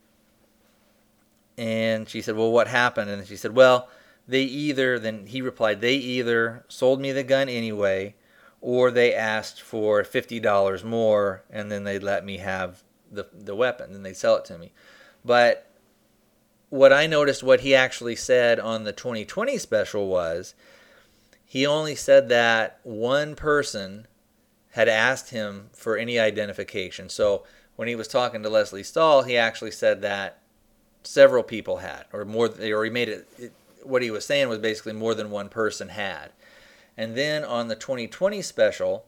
And 1.57 2.09
she 2.09 2.23
said, 2.23 2.37
Well, 2.37 2.51
what 2.51 2.69
happened? 2.69 3.11
And 3.11 3.27
she 3.27 3.37
said, 3.37 3.55
Well, 3.55 3.89
they 4.29 4.43
either, 4.43 4.99
then 4.99 5.27
he 5.27 5.41
replied, 5.41 5.81
They 5.81 5.95
either 5.95 6.65
sold 6.69 7.01
me 7.01 7.13
the 7.13 7.25
gun 7.25 7.49
anyway, 7.49 8.15
or 8.61 8.91
they 8.91 9.15
asked 9.15 9.63
for 9.63 10.03
$50 10.03 10.85
more, 10.85 11.45
and 11.51 11.73
then 11.73 11.85
they'd 11.85 12.03
let 12.03 12.25
me 12.25 12.37
have 12.37 12.85
the, 13.11 13.27
the 13.33 13.57
weapon, 13.57 13.95
and 13.95 14.05
they'd 14.05 14.17
sell 14.17 14.37
it 14.37 14.45
to 14.45 14.59
me. 14.59 14.73
But 15.25 15.71
what 16.69 16.93
I 16.93 17.07
noticed, 17.07 17.43
what 17.43 17.61
he 17.61 17.75
actually 17.75 18.17
said 18.17 18.61
on 18.61 18.85
the 18.85 18.93
2020 18.93 19.57
special 19.57 20.09
was, 20.09 20.55
he 21.47 21.67
only 21.67 21.95
said 21.95 22.29
that 22.29 22.81
one 22.83 23.35
person 23.35 24.07
had 24.73 24.89
asked 24.89 25.31
him 25.31 25.71
for 25.73 25.97
any 25.97 26.19
identification. 26.19 27.09
So 27.09 27.45
when 27.77 27.89
he 27.89 27.95
was 27.95 28.07
talking 28.07 28.43
to 28.43 28.51
Lesley 28.51 28.83
Stahl, 28.83 29.23
he 29.23 29.39
actually 29.39 29.71
said 29.71 30.03
that 30.03 30.43
several 31.03 31.43
people 31.43 31.79
had, 31.79 32.05
or 32.13 32.27
more, 32.27 32.51
or 32.61 32.85
he 32.85 32.91
made 32.91 33.09
it, 33.09 33.27
it 33.39 33.53
what 33.83 34.03
he 34.03 34.11
was 34.11 34.25
saying 34.25 34.49
was 34.49 34.59
basically 34.59 34.93
more 34.93 35.15
than 35.15 35.31
one 35.31 35.49
person 35.49 35.91
had. 35.91 36.31
And 36.97 37.17
then 37.17 37.45
on 37.45 37.69
the 37.69 37.77
2020 37.77 38.43
special, 38.43 39.05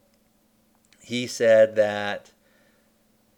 he 1.02 1.26
said 1.26 1.76
that 1.76 2.30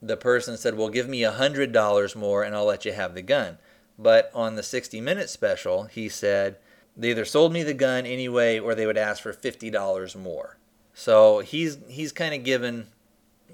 the 0.00 0.16
person 0.16 0.56
said, 0.56 0.76
Well, 0.76 0.88
give 0.88 1.08
me 1.08 1.24
a 1.24 1.32
$100 1.32 2.16
more 2.16 2.42
and 2.42 2.54
I'll 2.54 2.66
let 2.66 2.84
you 2.84 2.92
have 2.92 3.14
the 3.14 3.22
gun. 3.22 3.58
But 3.98 4.30
on 4.34 4.56
the 4.56 4.62
60 4.62 5.00
minute 5.00 5.30
special, 5.30 5.84
he 5.84 6.08
said, 6.08 6.58
they 6.96 7.10
either 7.10 7.24
sold 7.24 7.52
me 7.52 7.62
the 7.62 7.74
gun 7.74 8.04
anyway 8.04 8.58
or 8.58 8.74
they 8.74 8.86
would 8.86 8.98
ask 8.98 9.22
for 9.22 9.32
$50 9.32 10.16
more. 10.16 10.58
So 10.94 11.40
he's 11.40 11.78
he's 11.88 12.12
kind 12.12 12.34
of 12.34 12.44
given 12.44 12.88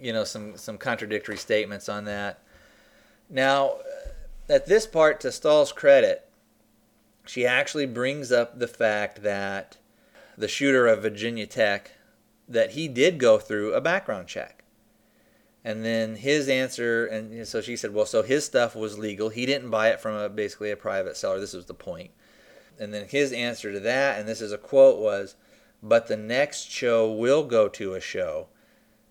you 0.00 0.12
know 0.12 0.24
some 0.24 0.56
some 0.56 0.76
contradictory 0.76 1.36
statements 1.36 1.88
on 1.88 2.04
that. 2.06 2.42
Now, 3.30 3.76
at 4.48 4.66
this 4.66 4.86
part 4.86 5.20
to 5.20 5.30
Stahl's 5.30 5.70
credit, 5.70 6.27
she 7.28 7.46
actually 7.46 7.86
brings 7.86 8.32
up 8.32 8.58
the 8.58 8.68
fact 8.68 9.22
that 9.22 9.76
the 10.36 10.48
shooter 10.48 10.86
of 10.86 11.02
Virginia 11.02 11.46
Tech 11.46 11.92
that 12.48 12.72
he 12.72 12.88
did 12.88 13.18
go 13.18 13.38
through 13.38 13.74
a 13.74 13.80
background 13.80 14.26
check. 14.26 14.64
And 15.64 15.84
then 15.84 16.16
his 16.16 16.48
answer, 16.48 17.04
and 17.06 17.46
so 17.46 17.60
she 17.60 17.76
said, 17.76 17.92
well, 17.92 18.06
so 18.06 18.22
his 18.22 18.44
stuff 18.44 18.74
was 18.74 18.98
legal. 18.98 19.28
He 19.28 19.44
didn't 19.44 19.70
buy 19.70 19.88
it 19.88 20.00
from 20.00 20.14
a, 20.14 20.28
basically 20.28 20.70
a 20.70 20.76
private 20.76 21.16
seller. 21.16 21.40
This 21.40 21.52
was 21.52 21.66
the 21.66 21.74
point 21.74 22.10
and 22.78 22.94
then 22.94 23.06
his 23.08 23.32
answer 23.32 23.72
to 23.72 23.80
that, 23.80 24.18
and 24.18 24.28
this 24.28 24.40
is 24.40 24.52
a 24.52 24.58
quote, 24.58 24.98
was, 24.98 25.34
But 25.82 26.06
the 26.06 26.16
next 26.16 26.66
Cho 26.66 27.10
will 27.10 27.44
go 27.44 27.68
to 27.68 27.94
a 27.94 28.00
show 28.00 28.48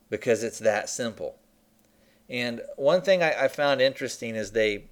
because 0.10 0.44
it's 0.44 0.60
that 0.60 0.90
simple. 0.90 1.36
And 2.30 2.62
one 2.76 3.02
thing 3.02 3.22
I, 3.22 3.46
I 3.46 3.48
found 3.48 3.82
interesting 3.82 4.36
is 4.36 4.52
they, 4.52 4.86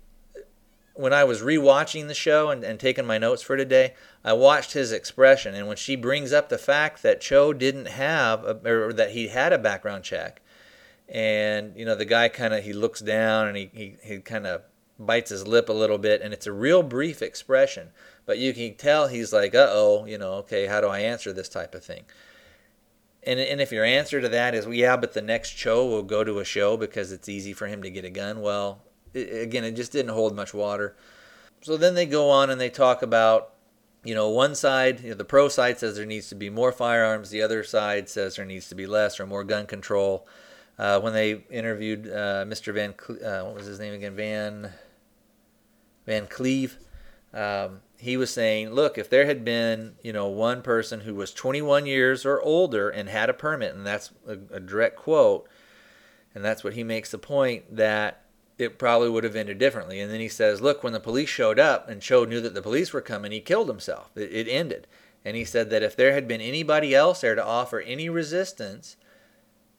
when 0.96 1.14
I 1.14 1.25
was 1.25 1.42
rewatching 1.42 2.08
the 2.08 2.14
show 2.14 2.50
and, 2.50 2.64
and 2.64 2.80
taking 2.80 3.06
my 3.06 3.18
notes 3.18 3.42
for 3.42 3.58
today, 3.58 3.94
I 4.24 4.34
watched 4.34 4.74
his 4.74 4.92
expression. 4.92 5.54
And 5.54 5.68
when 5.68 5.78
she 5.78 5.96
brings 5.96 6.32
up 6.32 6.50
the 6.50 6.58
fact 6.58 7.04
that 7.04 7.22
Cho 7.22 7.54
didn't 7.54 7.88
have, 7.88 8.44
a, 8.46 8.58
or 8.66 8.94
that 8.94 9.12
he 9.12 9.28
had 9.28 9.54
a 9.54 9.58
background 9.58 10.06
check, 10.06 10.42
and 11.08 11.74
you 11.75 11.86
know 11.86 11.94
the 11.94 12.06
guy 12.06 12.30
kind 12.30 12.54
of 12.54 12.64
he 12.64 12.74
looks 12.74 13.00
down 13.00 13.48
and 13.48 13.56
he, 13.56 13.70
he, 13.74 13.96
he 14.02 14.18
kind 14.20 14.48
of 14.48 14.64
bites 14.98 15.30
his 15.30 15.46
lip 15.46 15.70
a 15.70 15.74
little 15.74 15.98
bit, 15.98 16.22
and 16.22 16.34
it's 16.34 16.48
a 16.48 16.54
real 16.54 16.82
brief 16.82 17.22
expression. 17.22 17.90
But 18.25 18.40
you 18.40 18.54
can 18.54 18.75
tell 18.75 19.08
he's 19.08 19.34
like, 19.34 19.54
uh 19.54 19.68
oh, 19.70 20.06
you 20.06 20.18
know, 20.18 20.34
okay, 20.36 20.66
how 20.66 20.82
do 20.82 20.88
I 20.88 21.00
answer 21.00 21.34
this 21.34 21.50
type 21.50 21.75
of 21.75 21.84
thing? 21.84 22.06
And, 23.22 23.40
and 23.40 23.60
if 23.60 23.72
your 23.72 23.84
answer 23.84 24.22
to 24.22 24.30
that 24.30 24.56
is, 24.56 24.66
well, 24.66 24.75
yeah, 24.75 24.96
but 24.98 25.14
the 25.14 25.22
next 25.22 25.50
show 25.50 25.86
will 25.86 26.04
go 26.04 26.24
to 26.24 26.40
a 26.40 26.46
Cho 26.46 26.78
because 26.78 27.12
it's 27.12 27.28
easy 27.28 27.54
for 27.54 27.68
him 27.68 27.82
to 27.82 27.90
get 27.90 28.06
a 28.06 28.10
gun, 28.10 28.40
well, 28.40 28.84
it, 29.16 29.42
again, 29.42 29.64
it 29.64 29.72
just 29.72 29.92
didn't 29.92 30.12
hold 30.12 30.36
much 30.36 30.54
water. 30.54 30.96
So 31.62 31.78
then 31.78 31.96
they 31.96 32.06
go 32.06 32.30
on 32.30 32.50
and 32.50 32.60
they 32.60 32.70
talk 32.70 33.02
about, 33.02 33.54
you 34.04 34.14
know, 34.14 34.30
one 34.30 34.54
side, 34.54 35.00
you 35.00 35.10
know, 35.10 35.16
the 35.16 35.26
pro 35.26 35.48
side 35.48 35.80
says 35.80 35.96
there 35.96 36.06
needs 36.06 36.30
to 36.30 36.36
be 36.36 36.50
more 36.50 36.72
firearms, 36.72 37.30
the 37.30 37.42
other 37.42 37.64
side 37.64 38.08
says 38.10 38.36
there 38.36 38.46
needs 38.46 38.70
to 38.70 38.76
be 38.76 38.86
less 38.86 39.20
or 39.20 39.26
more 39.26 39.44
gun 39.44 39.66
control. 39.66 40.28
Uh, 40.78 41.00
when 41.00 41.14
they 41.14 41.44
interviewed 41.50 42.08
uh, 42.08 42.44
Mr. 42.46 42.74
Van, 42.74 42.94
uh, 43.26 43.46
what 43.46 43.56
was 43.56 43.66
his 43.66 43.80
name 43.80 43.94
again? 43.94 44.16
Van 44.16 44.74
Van 46.06 46.28
Cleave. 46.28 46.78
Um, 47.34 47.82
he 47.98 48.18
was 48.18 48.30
saying, 48.30 48.72
look, 48.72 48.98
if 48.98 49.10
there 49.10 49.26
had 49.26 49.44
been, 49.44 49.96
you 50.04 50.14
know, 50.14 50.28
one 50.28 50.62
person 50.62 51.02
who 51.02 51.16
was 51.16 51.34
21 51.34 51.86
years 51.86 52.26
or 52.26 52.42
older 52.42 52.90
and 52.90 53.10
had 53.10 53.30
a 53.30 53.34
permit, 53.34 53.74
and 53.74 53.86
that's 53.86 54.12
a, 54.28 54.38
a 54.52 54.60
direct 54.60 54.98
quote, 54.98 55.48
and 56.34 56.44
that's 56.44 56.64
what 56.64 56.74
he 56.74 56.84
makes 56.84 57.12
the 57.12 57.18
point 57.18 57.76
that 57.76 58.25
it 58.58 58.80
probably 58.80 59.10
would 59.10 59.24
have 59.24 59.36
ended 59.36 59.58
differently. 59.58 60.00
And 60.00 60.12
then 60.12 60.20
he 60.20 60.30
says, 60.30 60.62
look, 60.62 60.84
when 60.84 60.94
the 60.94 61.00
police 61.00 61.30
showed 61.30 61.60
up 61.60 61.90
and 61.90 62.02
Cho 62.02 62.26
knew 62.26 62.42
that 62.42 62.54
the 62.54 62.62
police 62.62 62.94
were 62.94 63.02
coming, 63.02 63.32
he 63.32 63.42
killed 63.42 63.68
himself. 63.68 64.12
It, 64.16 64.32
it 64.32 64.48
ended. 64.50 64.88
And 65.24 65.36
he 65.36 65.44
said 65.44 65.70
that 65.72 65.84
if 65.84 65.96
there 65.96 66.14
had 66.14 66.28
been 66.28 66.42
anybody 66.42 66.94
else 66.94 67.22
there 67.22 67.36
to 67.36 67.44
offer 67.44 67.80
any 67.80 68.10
resistance, 68.10 68.96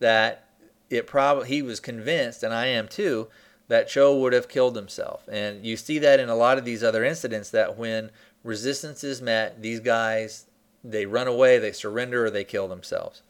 that 0.00 0.48
it 0.90 1.06
probably 1.06 1.48
he 1.48 1.62
was 1.62 1.80
convinced, 1.80 2.42
and 2.42 2.52
I 2.52 2.66
am 2.66 2.88
too, 2.88 3.28
that 3.68 3.88
Cho 3.88 4.16
would 4.16 4.32
have 4.32 4.48
killed 4.48 4.76
himself. 4.76 5.28
And 5.30 5.64
you 5.64 5.76
see 5.76 5.98
that 6.00 6.20
in 6.20 6.28
a 6.28 6.36
lot 6.36 6.58
of 6.58 6.64
these 6.64 6.84
other 6.84 7.04
incidents 7.04 7.50
that 7.50 7.76
when 7.76 8.10
resistance 8.44 9.02
is 9.02 9.22
met, 9.22 9.62
these 9.62 9.80
guys 9.80 10.46
they 10.84 11.06
run 11.06 11.26
away, 11.26 11.58
they 11.58 11.72
surrender, 11.72 12.26
or 12.26 12.30
they 12.30 12.44
kill 12.44 12.68
themselves. 12.68 13.22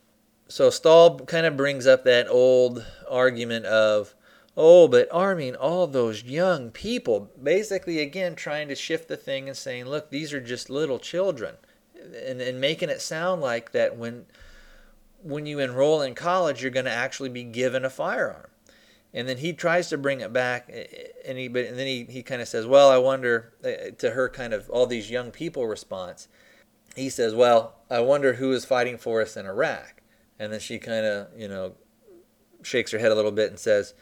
So 0.48 0.70
Stahl 0.70 1.20
kind 1.20 1.46
of 1.46 1.56
brings 1.56 1.86
up 1.86 2.04
that 2.04 2.28
old 2.28 2.84
argument 3.10 3.66
of, 3.66 4.14
Oh, 4.56 4.88
but 4.88 5.08
arming 5.12 5.54
all 5.54 5.86
those 5.86 6.24
young 6.24 6.70
people, 6.70 7.30
basically, 7.42 8.00
again, 8.00 8.34
trying 8.34 8.68
to 8.68 8.74
shift 8.74 9.06
the 9.08 9.16
thing 9.16 9.48
and 9.48 9.56
saying, 9.56 9.84
look, 9.84 10.10
these 10.10 10.32
are 10.32 10.40
just 10.40 10.70
little 10.70 10.98
children. 10.98 11.56
And, 11.94 12.40
and 12.40 12.60
making 12.60 12.88
it 12.88 13.02
sound 13.02 13.42
like 13.42 13.72
that 13.72 13.98
when, 13.98 14.26
when 15.22 15.44
you 15.44 15.58
enroll 15.58 16.00
in 16.00 16.14
college, 16.14 16.62
you're 16.62 16.70
going 16.70 16.86
to 16.86 16.92
actually 16.92 17.28
be 17.28 17.44
given 17.44 17.84
a 17.84 17.90
firearm. 17.90 18.48
And 19.12 19.28
then 19.28 19.38
he 19.38 19.52
tries 19.52 19.88
to 19.90 19.98
bring 19.98 20.20
it 20.20 20.32
back, 20.32 20.70
eh, 20.72 20.84
eh, 20.90 21.06
and, 21.26 21.38
he, 21.38 21.48
but, 21.48 21.64
and 21.64 21.78
then 21.78 21.86
he, 21.86 22.04
he 22.04 22.22
kind 22.22 22.40
of 22.42 22.48
says, 22.48 22.66
well, 22.66 22.90
I 22.90 22.98
wonder, 22.98 23.52
uh, 23.64 23.90
to 23.98 24.10
her 24.10 24.28
kind 24.28 24.52
of 24.52 24.68
all 24.70 24.86
these 24.86 25.10
young 25.10 25.30
people 25.30 25.66
response, 25.66 26.28
he 26.94 27.10
says, 27.10 27.34
well, 27.34 27.76
I 27.90 28.00
wonder 28.00 28.34
who 28.34 28.52
is 28.52 28.64
fighting 28.64 28.98
for 28.98 29.20
us 29.20 29.36
in 29.36 29.46
Iraq. 29.46 30.02
And 30.38 30.52
then 30.52 30.60
she 30.60 30.78
kind 30.78 31.04
of, 31.04 31.28
you 31.36 31.48
know, 31.48 31.74
shakes 32.62 32.90
her 32.92 32.98
head 32.98 33.12
a 33.12 33.14
little 33.14 33.32
bit 33.32 33.50
and 33.50 33.58
says, 33.58 33.94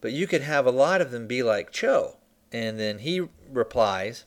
but 0.00 0.12
you 0.12 0.26
could 0.26 0.42
have 0.42 0.66
a 0.66 0.70
lot 0.70 1.00
of 1.00 1.10
them 1.10 1.26
be 1.26 1.42
like 1.42 1.70
Cho. 1.70 2.16
And 2.52 2.78
then 2.78 3.00
he 3.00 3.28
replies, 3.50 4.24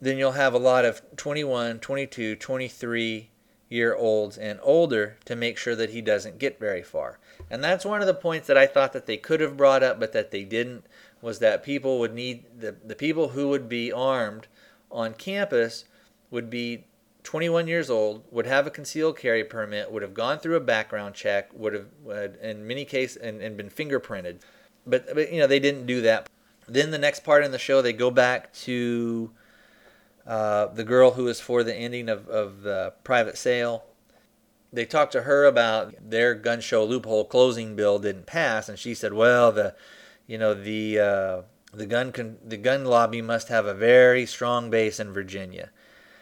then 0.00 0.18
you'll 0.18 0.32
have 0.32 0.54
a 0.54 0.58
lot 0.58 0.84
of 0.84 1.02
21, 1.16 1.78
22, 1.78 2.36
23 2.36 3.30
year 3.68 3.94
olds 3.94 4.36
and 4.36 4.60
older 4.62 5.16
to 5.24 5.34
make 5.34 5.58
sure 5.58 5.74
that 5.74 5.90
he 5.90 6.00
doesn't 6.00 6.38
get 6.38 6.60
very 6.60 6.82
far. 6.82 7.18
And 7.50 7.62
that's 7.64 7.84
one 7.84 8.00
of 8.00 8.06
the 8.06 8.14
points 8.14 8.46
that 8.46 8.58
I 8.58 8.66
thought 8.66 8.92
that 8.92 9.06
they 9.06 9.16
could 9.16 9.40
have 9.40 9.56
brought 9.56 9.82
up, 9.82 9.98
but 9.98 10.12
that 10.12 10.30
they 10.30 10.44
didn't, 10.44 10.84
was 11.20 11.38
that 11.40 11.62
people 11.62 11.98
would 11.98 12.14
need, 12.14 12.44
the, 12.60 12.76
the 12.84 12.94
people 12.94 13.30
who 13.30 13.48
would 13.48 13.68
be 13.68 13.90
armed 13.90 14.46
on 14.90 15.14
campus 15.14 15.86
would 16.30 16.50
be 16.50 16.84
21 17.24 17.66
years 17.66 17.88
old, 17.88 18.22
would 18.30 18.46
have 18.46 18.66
a 18.66 18.70
concealed 18.70 19.18
carry 19.18 19.42
permit, 19.42 19.90
would 19.90 20.02
have 20.02 20.14
gone 20.14 20.38
through 20.38 20.56
a 20.56 20.60
background 20.60 21.14
check, 21.14 21.50
would 21.54 21.72
have, 21.72 22.36
in 22.42 22.66
many 22.66 22.84
cases, 22.84 23.16
and, 23.16 23.40
and 23.40 23.56
been 23.56 23.70
fingerprinted. 23.70 24.40
But, 24.86 25.14
but, 25.14 25.32
you 25.32 25.38
know, 25.38 25.46
they 25.46 25.60
didn't 25.60 25.86
do 25.86 26.00
that. 26.02 26.28
Then 26.66 26.90
the 26.90 26.98
next 26.98 27.24
part 27.24 27.44
in 27.44 27.52
the 27.52 27.58
show, 27.58 27.82
they 27.82 27.92
go 27.92 28.10
back 28.10 28.52
to 28.54 29.30
uh, 30.26 30.66
the 30.66 30.84
girl 30.84 31.12
who 31.12 31.24
was 31.24 31.40
for 31.40 31.62
the 31.62 31.74
ending 31.74 32.08
of, 32.08 32.28
of 32.28 32.62
the 32.62 32.94
private 33.04 33.36
sale. 33.36 33.84
They 34.72 34.84
talked 34.84 35.12
to 35.12 35.22
her 35.22 35.44
about 35.44 35.94
their 36.10 36.34
gun 36.34 36.60
show 36.60 36.84
loophole 36.84 37.26
closing 37.26 37.76
bill 37.76 37.98
didn't 37.98 38.26
pass, 38.26 38.68
and 38.68 38.76
she 38.76 38.92
said, 38.92 39.12
"Well, 39.12 39.52
the, 39.52 39.76
you 40.26 40.36
know, 40.36 40.52
the 40.52 40.98
uh, 40.98 41.42
the 41.72 41.86
gun 41.86 42.10
con- 42.10 42.38
the 42.44 42.56
gun 42.56 42.84
lobby 42.84 43.22
must 43.22 43.48
have 43.48 43.66
a 43.66 43.74
very 43.74 44.26
strong 44.26 44.70
base 44.70 44.98
in 44.98 45.12
Virginia." 45.12 45.70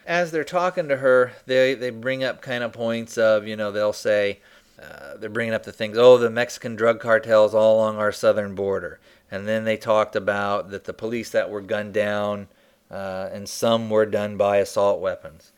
as 0.07 0.31
they're 0.31 0.45
talking 0.45 0.88
to 0.88 0.97
her, 0.97 1.33
they 1.47 1.75
they 1.75 1.90
bring 1.90 2.25
up 2.25 2.42
kind 2.42 2.64
of 2.64 2.73
points 2.73 3.16
of 3.16 3.47
you 3.47 3.57
know 3.57 3.71
they'll 3.71 3.92
say 3.92 4.40
uh, 4.81 5.17
they're 5.17 5.31
bringing 5.31 5.55
up 5.55 5.64
the 5.64 5.73
things 5.73 5.99
oh 5.99 6.19
the 6.19 6.31
Mexican 6.31 6.76
drug 6.76 7.00
cartels 7.00 7.55
all 7.55 7.76
along 7.76 7.97
our 7.97 8.12
southern 8.12 8.55
border, 8.55 9.00
and 9.31 9.47
then 9.47 9.64
they 9.64 9.76
talked 9.76 10.17
about 10.17 10.71
that 10.71 10.85
the 10.85 10.93
police 10.93 11.31
that 11.31 11.50
were 11.50 11.61
gunned 11.61 11.95
down 11.95 12.49
uh, 12.91 13.29
and 13.33 13.49
some 13.49 13.88
were 13.91 14.07
done 14.07 14.37
by 14.37 14.59
assault 14.59 15.00
weapons. 15.00 15.52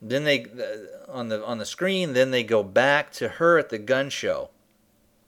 Then 0.00 0.24
they 0.24 0.46
on 1.08 1.28
the 1.28 1.44
on 1.44 1.58
the 1.58 1.66
screen 1.66 2.12
then 2.12 2.30
they 2.30 2.42
go 2.42 2.62
back 2.62 3.12
to 3.12 3.28
her 3.28 3.58
at 3.58 3.68
the 3.68 3.78
gun 3.78 4.10
show, 4.10 4.50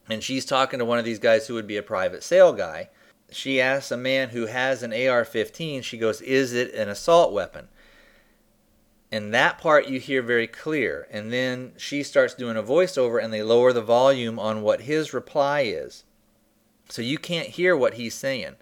and 0.09 0.23
she's 0.23 0.45
talking 0.45 0.78
to 0.78 0.85
one 0.85 0.99
of 0.99 1.04
these 1.04 1.19
guys 1.19 1.47
who 1.47 1.54
would 1.54 1.66
be 1.66 1.76
a 1.76 1.83
private 1.83 2.23
sale 2.23 2.52
guy. 2.52 2.88
She 3.31 3.61
asks 3.61 3.90
a 3.90 3.97
man 3.97 4.31
who 4.31 4.47
has 4.47 4.83
an 4.83 4.93
AR-15. 4.93 5.83
She 5.83 5.99
goes, 5.99 6.21
"Is 6.21 6.52
it 6.52 6.75
an 6.75 6.88
assault 6.88 7.33
weapon?" 7.33 7.69
And 9.14 9.33
that 9.33 9.59
part 9.59 9.87
you 9.87 10.00
hear 10.00 10.23
very 10.23 10.49
clear. 10.49 11.06
And 11.09 11.33
then 11.33 11.75
she 11.76 12.02
starts 12.02 12.35
doing 12.35 12.56
a 12.56 12.64
voiceover 12.64 13.23
and 13.23 13.33
they 13.33 13.44
lower 13.44 13.73
the 13.73 13.80
volume 13.80 14.40
on 14.40 14.61
what 14.61 14.80
his 14.80 15.14
reply 15.14 15.61
is. 15.61 16.02
So 16.88 17.00
you 17.00 17.16
can't 17.16 17.50
hear 17.50 17.76
what 17.76 17.94
he's 17.94 18.16
saying. 18.16 18.57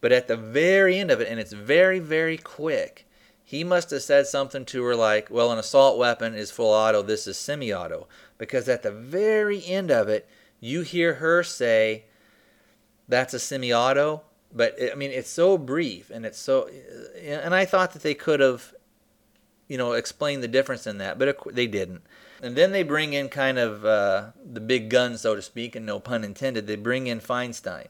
But 0.00 0.10
at 0.10 0.26
the 0.26 0.38
very 0.38 0.98
end 0.98 1.10
of 1.10 1.20
it, 1.20 1.28
and 1.28 1.38
it's 1.38 1.52
very, 1.52 1.98
very 1.98 2.38
quick, 2.38 3.06
he 3.44 3.62
must 3.62 3.90
have 3.90 4.00
said 4.00 4.26
something 4.26 4.64
to 4.64 4.82
her 4.84 4.96
like, 4.96 5.28
Well, 5.28 5.52
an 5.52 5.58
assault 5.58 5.98
weapon 5.98 6.34
is 6.34 6.50
full 6.50 6.72
auto, 6.72 7.02
this 7.02 7.26
is 7.26 7.36
semi 7.36 7.70
auto. 7.70 8.08
Because 8.38 8.70
at 8.70 8.82
the 8.82 8.90
very 8.90 9.62
end 9.66 9.90
of 9.90 10.08
it, 10.08 10.26
you 10.60 10.80
hear 10.80 11.16
her 11.16 11.42
say, 11.42 12.06
That's 13.06 13.34
a 13.34 13.38
semi 13.38 13.70
auto. 13.70 14.22
But 14.50 14.78
I 14.80 14.94
mean, 14.94 15.10
it's 15.10 15.28
so 15.28 15.58
brief 15.58 16.08
and 16.08 16.24
it's 16.24 16.38
so. 16.38 16.70
And 17.22 17.54
I 17.54 17.66
thought 17.66 17.92
that 17.92 18.02
they 18.02 18.14
could 18.14 18.40
have 18.40 18.72
you 19.70 19.78
know, 19.78 19.92
explain 19.92 20.40
the 20.40 20.48
difference 20.48 20.84
in 20.84 20.98
that, 20.98 21.16
but 21.16 21.38
they 21.54 21.68
didn't. 21.68 22.02
And 22.42 22.56
then 22.56 22.72
they 22.72 22.82
bring 22.82 23.12
in 23.12 23.28
kind 23.28 23.56
of 23.56 23.84
uh, 23.84 24.30
the 24.44 24.60
big 24.60 24.90
gun, 24.90 25.16
so 25.16 25.36
to 25.36 25.42
speak, 25.42 25.76
and 25.76 25.86
no 25.86 26.00
pun 26.00 26.24
intended. 26.24 26.66
They 26.66 26.74
bring 26.74 27.06
in 27.06 27.20
Feinstein. 27.20 27.86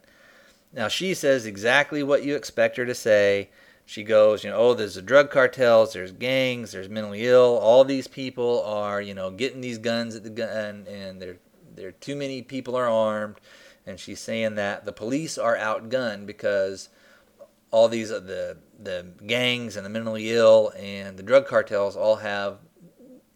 Now 0.75 0.89
she 0.89 1.15
says 1.15 1.47
exactly 1.47 2.03
what 2.03 2.23
you 2.23 2.37
expect 2.37 2.77
her 2.77 2.85
to 2.85 2.95
say. 2.95 3.49
She 3.87 4.03
goes, 4.03 4.45
you 4.45 4.51
know, 4.51 4.59
oh, 4.59 4.75
there's 4.75 4.97
the 4.97 5.03
drug 5.03 5.31
cartels, 5.31 5.95
there's 5.95 6.13
gangs, 6.13 6.73
there's 6.73 6.91
mentally 6.91 7.27
ill. 7.27 7.59
All 7.59 7.83
these 7.83 8.07
people 8.07 8.63
are, 8.65 9.01
you 9.01 9.15
know, 9.15 9.31
getting 9.31 9.63
these 9.63 9.79
guns 9.79 10.15
at 10.15 10.23
the 10.23 10.31
gun, 10.31 10.87
and 10.87 11.21
there, 11.21 11.37
there 11.75 11.93
too 11.93 12.15
many 12.15 12.43
people 12.43 12.77
are 12.77 12.91
armed. 12.91 13.37
And 13.87 13.99
she's 13.99 14.21
saying 14.21 14.57
that 14.57 14.85
the 14.85 14.93
police 14.93 15.39
are 15.39 15.57
outgunned 15.57 16.27
because 16.27 16.91
all 17.71 17.89
these 17.89 18.11
uh, 18.11 18.21
the 18.21 18.57
the 18.79 19.07
gangs 19.27 19.77
and 19.77 19.85
the 19.85 19.91
mentally 19.91 20.31
ill 20.31 20.73
and 20.77 21.17
the 21.17 21.23
drug 21.23 21.47
cartels 21.47 21.97
all 21.97 22.17
have 22.17 22.59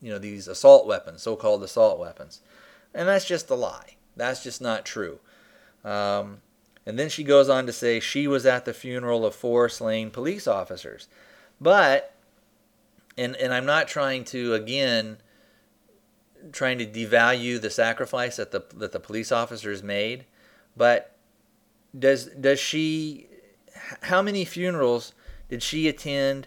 you 0.01 0.11
know 0.11 0.19
these 0.19 0.49
assault 0.49 0.87
weapons, 0.87 1.23
so-called 1.23 1.63
assault 1.63 1.99
weapons, 1.99 2.41
and 2.93 3.09
that's 3.09 3.25
just 3.25 3.49
a 3.51 3.55
lie. 3.55 3.97
That's 4.17 4.43
just 4.43 4.61
not 4.61 4.85
true. 4.85 5.19
Um, 5.85 6.43
and 6.87 6.99
then 6.99 7.09
she 7.09 7.25
goes 7.25 7.49
on 7.49 7.67
to 7.67 7.73
say 7.73 8.01
she 8.01 8.27
was 8.27 8.45
at 8.45 8.65
the 8.65 8.75
funeral 8.75 9.25
of 9.25 9.35
four 9.35 9.69
slain 9.69 10.11
police 10.11 10.47
officers, 10.47 11.09
but 11.61 12.15
and 13.17 13.37
and 13.37 13.55
I'm 13.55 13.67
not 13.67 13.89
trying 13.89 14.25
to 14.27 14.55
again 14.55 15.19
trying 16.53 16.79
to 16.79 16.87
devalue 16.87 17.61
the 17.61 17.71
sacrifice 17.71 18.37
that 18.37 18.51
the 18.51 18.65
that 18.75 18.93
the 18.93 19.01
police 19.01 19.33
officers 19.33 19.83
made, 19.83 20.27
but 20.77 21.17
does 21.99 22.27
does 22.27 22.59
she 22.59 23.29
how 24.03 24.23
many 24.23 24.45
funerals 24.45 25.13
did 25.49 25.63
she 25.63 25.89
attend 25.89 26.47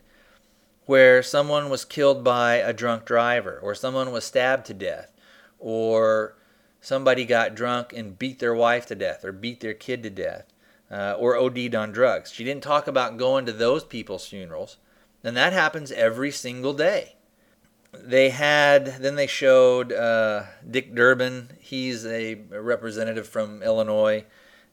where 0.86 1.22
someone 1.22 1.70
was 1.70 1.86
killed 1.86 2.24
by 2.24 2.56
a 2.56 2.74
drunk 2.74 3.06
driver 3.06 3.60
or 3.62 3.76
someone 3.76 4.12
was 4.12 4.24
stabbed 4.24 4.66
to 4.66 4.74
death 4.74 5.12
or 5.60 6.36
somebody 6.82 7.26
got 7.26 7.56
drunk 7.56 7.92
and 7.94 8.18
beat 8.18 8.40
their 8.40 8.56
wife 8.56 8.86
to 8.86 8.96
death 8.96 9.26
or 9.26 9.32
beat 9.32 9.60
their 9.60 9.74
kid 9.74 10.02
to 10.04 10.10
death 10.10 10.46
uh, 10.90 11.16
or 11.20 11.36
OD'd 11.36 11.76
on 11.76 11.92
drugs. 11.92 12.32
She 12.32 12.44
didn't 12.44 12.64
talk 12.64 12.88
about 12.88 13.18
going 13.18 13.46
to 13.46 13.52
those 13.52 13.84
people's 13.84 14.28
funerals. 14.28 14.78
And 15.24 15.36
that 15.36 15.52
happens 15.52 15.92
every 15.92 16.32
single 16.32 16.74
day. 16.74 17.16
They 17.92 18.30
had, 18.30 19.02
then 19.02 19.16
they 19.16 19.28
showed 19.28 19.92
uh, 19.92 20.44
Dick 20.70 20.94
Durbin. 20.94 21.50
He's 21.60 22.06
a 22.06 22.36
representative 22.36 23.28
from 23.28 23.64
Illinois. 23.64 24.26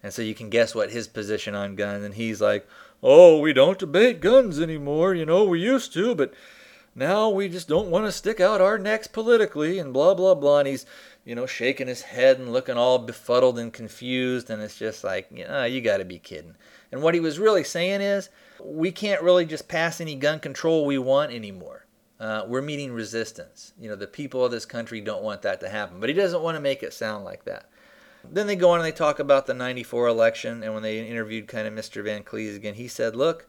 And 0.04 0.12
so 0.12 0.20
you 0.20 0.34
can 0.34 0.50
guess 0.50 0.74
what 0.74 0.90
his 0.90 1.08
position 1.08 1.54
on 1.54 1.76
guns. 1.76 2.04
And 2.04 2.14
he's 2.14 2.38
like, 2.38 2.68
oh, 3.02 3.38
we 3.38 3.54
don't 3.54 3.78
debate 3.78 4.20
guns 4.20 4.60
anymore. 4.60 5.14
You 5.14 5.24
know, 5.24 5.44
we 5.44 5.60
used 5.60 5.94
to, 5.94 6.14
but 6.14 6.34
now 6.94 7.30
we 7.30 7.48
just 7.48 7.68
don't 7.68 7.88
want 7.88 8.04
to 8.04 8.12
stick 8.12 8.38
out 8.38 8.60
our 8.60 8.76
necks 8.76 9.06
politically 9.06 9.78
and 9.78 9.94
blah, 9.94 10.12
blah, 10.12 10.34
blah. 10.34 10.58
And 10.58 10.68
he's, 10.68 10.84
you 11.24 11.34
know, 11.34 11.46
shaking 11.46 11.86
his 11.86 12.02
head 12.02 12.38
and 12.38 12.52
looking 12.52 12.76
all 12.76 12.98
befuddled 12.98 13.58
and 13.58 13.72
confused. 13.72 14.50
And 14.50 14.60
it's 14.60 14.78
just 14.78 15.04
like, 15.04 15.26
you, 15.34 15.48
know, 15.48 15.64
you 15.64 15.80
got 15.80 15.96
to 15.96 16.04
be 16.04 16.18
kidding. 16.18 16.54
And 16.92 17.00
what 17.00 17.14
he 17.14 17.20
was 17.20 17.38
really 17.38 17.64
saying 17.64 18.02
is, 18.02 18.28
we 18.62 18.92
can't 18.92 19.22
really 19.22 19.46
just 19.46 19.68
pass 19.68 20.02
any 20.02 20.16
gun 20.16 20.38
control 20.38 20.84
we 20.84 20.98
want 20.98 21.32
anymore. 21.32 21.86
Uh, 22.20 22.44
we're 22.46 22.60
meeting 22.60 22.92
resistance. 22.92 23.72
You 23.80 23.88
know, 23.88 23.96
the 23.96 24.06
people 24.06 24.44
of 24.44 24.52
this 24.52 24.66
country 24.66 25.00
don't 25.00 25.22
want 25.22 25.40
that 25.42 25.60
to 25.60 25.68
happen. 25.70 25.98
But 25.98 26.10
he 26.10 26.14
doesn't 26.14 26.42
want 26.42 26.56
to 26.56 26.60
make 26.60 26.82
it 26.82 26.92
sound 26.92 27.24
like 27.24 27.46
that. 27.46 27.70
Then 28.30 28.46
they 28.46 28.56
go 28.56 28.70
on 28.70 28.80
and 28.80 28.86
they 28.86 28.92
talk 28.92 29.18
about 29.18 29.46
the 29.46 29.54
94 29.54 30.08
election. 30.08 30.62
And 30.62 30.74
when 30.74 30.82
they 30.82 31.06
interviewed 31.06 31.46
kind 31.46 31.66
of 31.66 31.74
Mr. 31.74 32.02
Van 32.02 32.22
Cleese 32.22 32.56
again, 32.56 32.74
he 32.74 32.88
said, 32.88 33.14
look, 33.14 33.46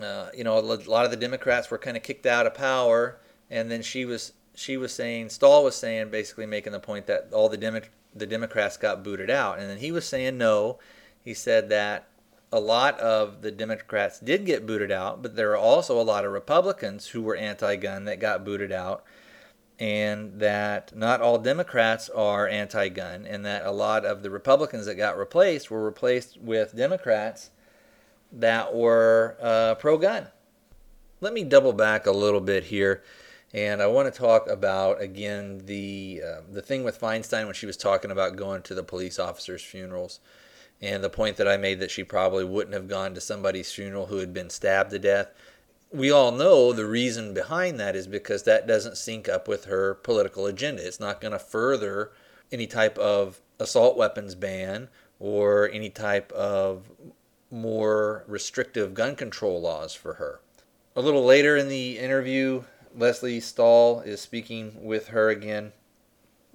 uh, 0.00 0.28
you 0.34 0.44
know, 0.44 0.58
a 0.58 0.60
lot 0.60 1.04
of 1.04 1.10
the 1.10 1.16
Democrats 1.16 1.70
were 1.70 1.78
kind 1.78 1.96
of 1.96 2.02
kicked 2.02 2.26
out 2.26 2.46
of 2.46 2.54
power. 2.54 3.18
And 3.50 3.70
then 3.70 3.82
she 3.82 4.04
was 4.04 4.32
she 4.54 4.76
was 4.76 4.92
saying, 4.92 5.30
Stahl 5.30 5.64
was 5.64 5.76
saying, 5.76 6.10
basically 6.10 6.46
making 6.46 6.72
the 6.72 6.80
point 6.80 7.06
that 7.06 7.28
all 7.32 7.48
the 7.48 7.56
Demo- 7.56 7.80
the 8.14 8.26
Democrats 8.26 8.76
got 8.76 9.02
booted 9.02 9.30
out. 9.30 9.58
And 9.58 9.68
then 9.68 9.78
he 9.78 9.92
was 9.92 10.06
saying 10.06 10.36
no. 10.38 10.78
He 11.22 11.34
said 11.34 11.68
that 11.70 12.08
a 12.52 12.60
lot 12.60 12.98
of 13.00 13.40
the 13.40 13.50
Democrats 13.50 14.18
did 14.18 14.44
get 14.44 14.66
booted 14.66 14.92
out, 14.92 15.22
but 15.22 15.36
there 15.36 15.52
are 15.52 15.56
also 15.56 15.98
a 15.98 16.02
lot 16.02 16.24
of 16.24 16.32
Republicans 16.32 17.08
who 17.08 17.22
were 17.22 17.34
anti-gun 17.34 18.04
that 18.04 18.20
got 18.20 18.44
booted 18.44 18.70
out 18.70 19.04
and 19.82 20.38
that 20.38 20.96
not 20.96 21.20
all 21.20 21.38
Democrats 21.38 22.08
are 22.10 22.46
anti 22.46 22.88
gun, 22.88 23.26
and 23.26 23.44
that 23.44 23.66
a 23.66 23.72
lot 23.72 24.04
of 24.04 24.22
the 24.22 24.30
Republicans 24.30 24.86
that 24.86 24.94
got 24.94 25.18
replaced 25.18 25.72
were 25.72 25.84
replaced 25.84 26.40
with 26.40 26.76
Democrats 26.76 27.50
that 28.30 28.72
were 28.72 29.36
uh, 29.42 29.74
pro 29.74 29.98
gun. 29.98 30.28
Let 31.20 31.32
me 31.32 31.42
double 31.42 31.72
back 31.72 32.06
a 32.06 32.12
little 32.12 32.40
bit 32.40 32.62
here, 32.62 33.02
and 33.52 33.82
I 33.82 33.88
want 33.88 34.12
to 34.12 34.16
talk 34.16 34.46
about 34.48 35.02
again 35.02 35.62
the, 35.66 36.22
uh, 36.24 36.40
the 36.48 36.62
thing 36.62 36.84
with 36.84 37.00
Feinstein 37.00 37.46
when 37.46 37.54
she 37.54 37.66
was 37.66 37.76
talking 37.76 38.12
about 38.12 38.36
going 38.36 38.62
to 38.62 38.74
the 38.76 38.84
police 38.84 39.18
officers' 39.18 39.64
funerals. 39.64 40.20
and 40.80 41.02
the 41.02 41.10
point 41.10 41.38
that 41.38 41.48
I 41.48 41.56
made 41.56 41.80
that 41.80 41.90
she 41.90 42.04
probably 42.04 42.44
wouldn't 42.44 42.74
have 42.74 42.88
gone 42.88 43.14
to 43.14 43.20
somebody's 43.20 43.72
funeral 43.72 44.06
who 44.06 44.18
had 44.18 44.32
been 44.32 44.50
stabbed 44.50 44.90
to 44.90 45.00
death. 45.00 45.32
We 45.92 46.10
all 46.10 46.32
know 46.32 46.72
the 46.72 46.86
reason 46.86 47.34
behind 47.34 47.78
that 47.78 47.94
is 47.94 48.06
because 48.06 48.44
that 48.44 48.66
doesn't 48.66 48.96
sync 48.96 49.28
up 49.28 49.46
with 49.46 49.66
her 49.66 49.94
political 49.94 50.46
agenda. 50.46 50.86
It's 50.86 50.98
not 50.98 51.20
going 51.20 51.32
to 51.32 51.38
further 51.38 52.12
any 52.50 52.66
type 52.66 52.96
of 52.96 53.40
assault 53.60 53.96
weapons 53.96 54.34
ban 54.34 54.88
or 55.20 55.70
any 55.70 55.90
type 55.90 56.32
of 56.32 56.90
more 57.50 58.24
restrictive 58.26 58.94
gun 58.94 59.14
control 59.14 59.60
laws 59.60 59.92
for 59.94 60.14
her. 60.14 60.40
A 60.96 61.02
little 61.02 61.24
later 61.24 61.56
in 61.56 61.68
the 61.68 61.98
interview, 61.98 62.64
Lesley 62.96 63.38
Stahl 63.40 64.00
is 64.00 64.20
speaking 64.20 64.84
with 64.84 65.08
her 65.08 65.28
again. 65.28 65.72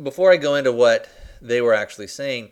Before 0.02 0.32
I 0.32 0.38
go 0.38 0.56
into 0.56 0.72
what 0.72 1.10
they 1.42 1.62
were 1.62 1.74
actually 1.74 2.08
saying, 2.08 2.50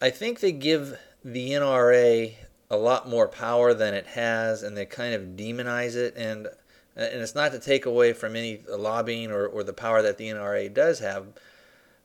I 0.00 0.10
think 0.10 0.40
they 0.40 0.52
give 0.52 0.98
the 1.24 1.50
NRA 1.50 2.34
a 2.70 2.76
lot 2.76 3.08
more 3.08 3.26
power 3.26 3.74
than 3.74 3.94
it 3.94 4.06
has, 4.06 4.62
and 4.62 4.76
they 4.76 4.86
kind 4.86 5.14
of 5.14 5.22
demonize 5.36 5.96
it. 5.96 6.14
And 6.16 6.48
and 6.96 7.22
it's 7.22 7.34
not 7.34 7.52
to 7.52 7.58
take 7.58 7.86
away 7.86 8.12
from 8.12 8.36
any 8.36 8.62
lobbying 8.68 9.30
or, 9.30 9.46
or 9.46 9.62
the 9.62 9.72
power 9.72 10.02
that 10.02 10.18
the 10.18 10.28
NRA 10.28 10.72
does 10.72 10.98
have, 10.98 11.26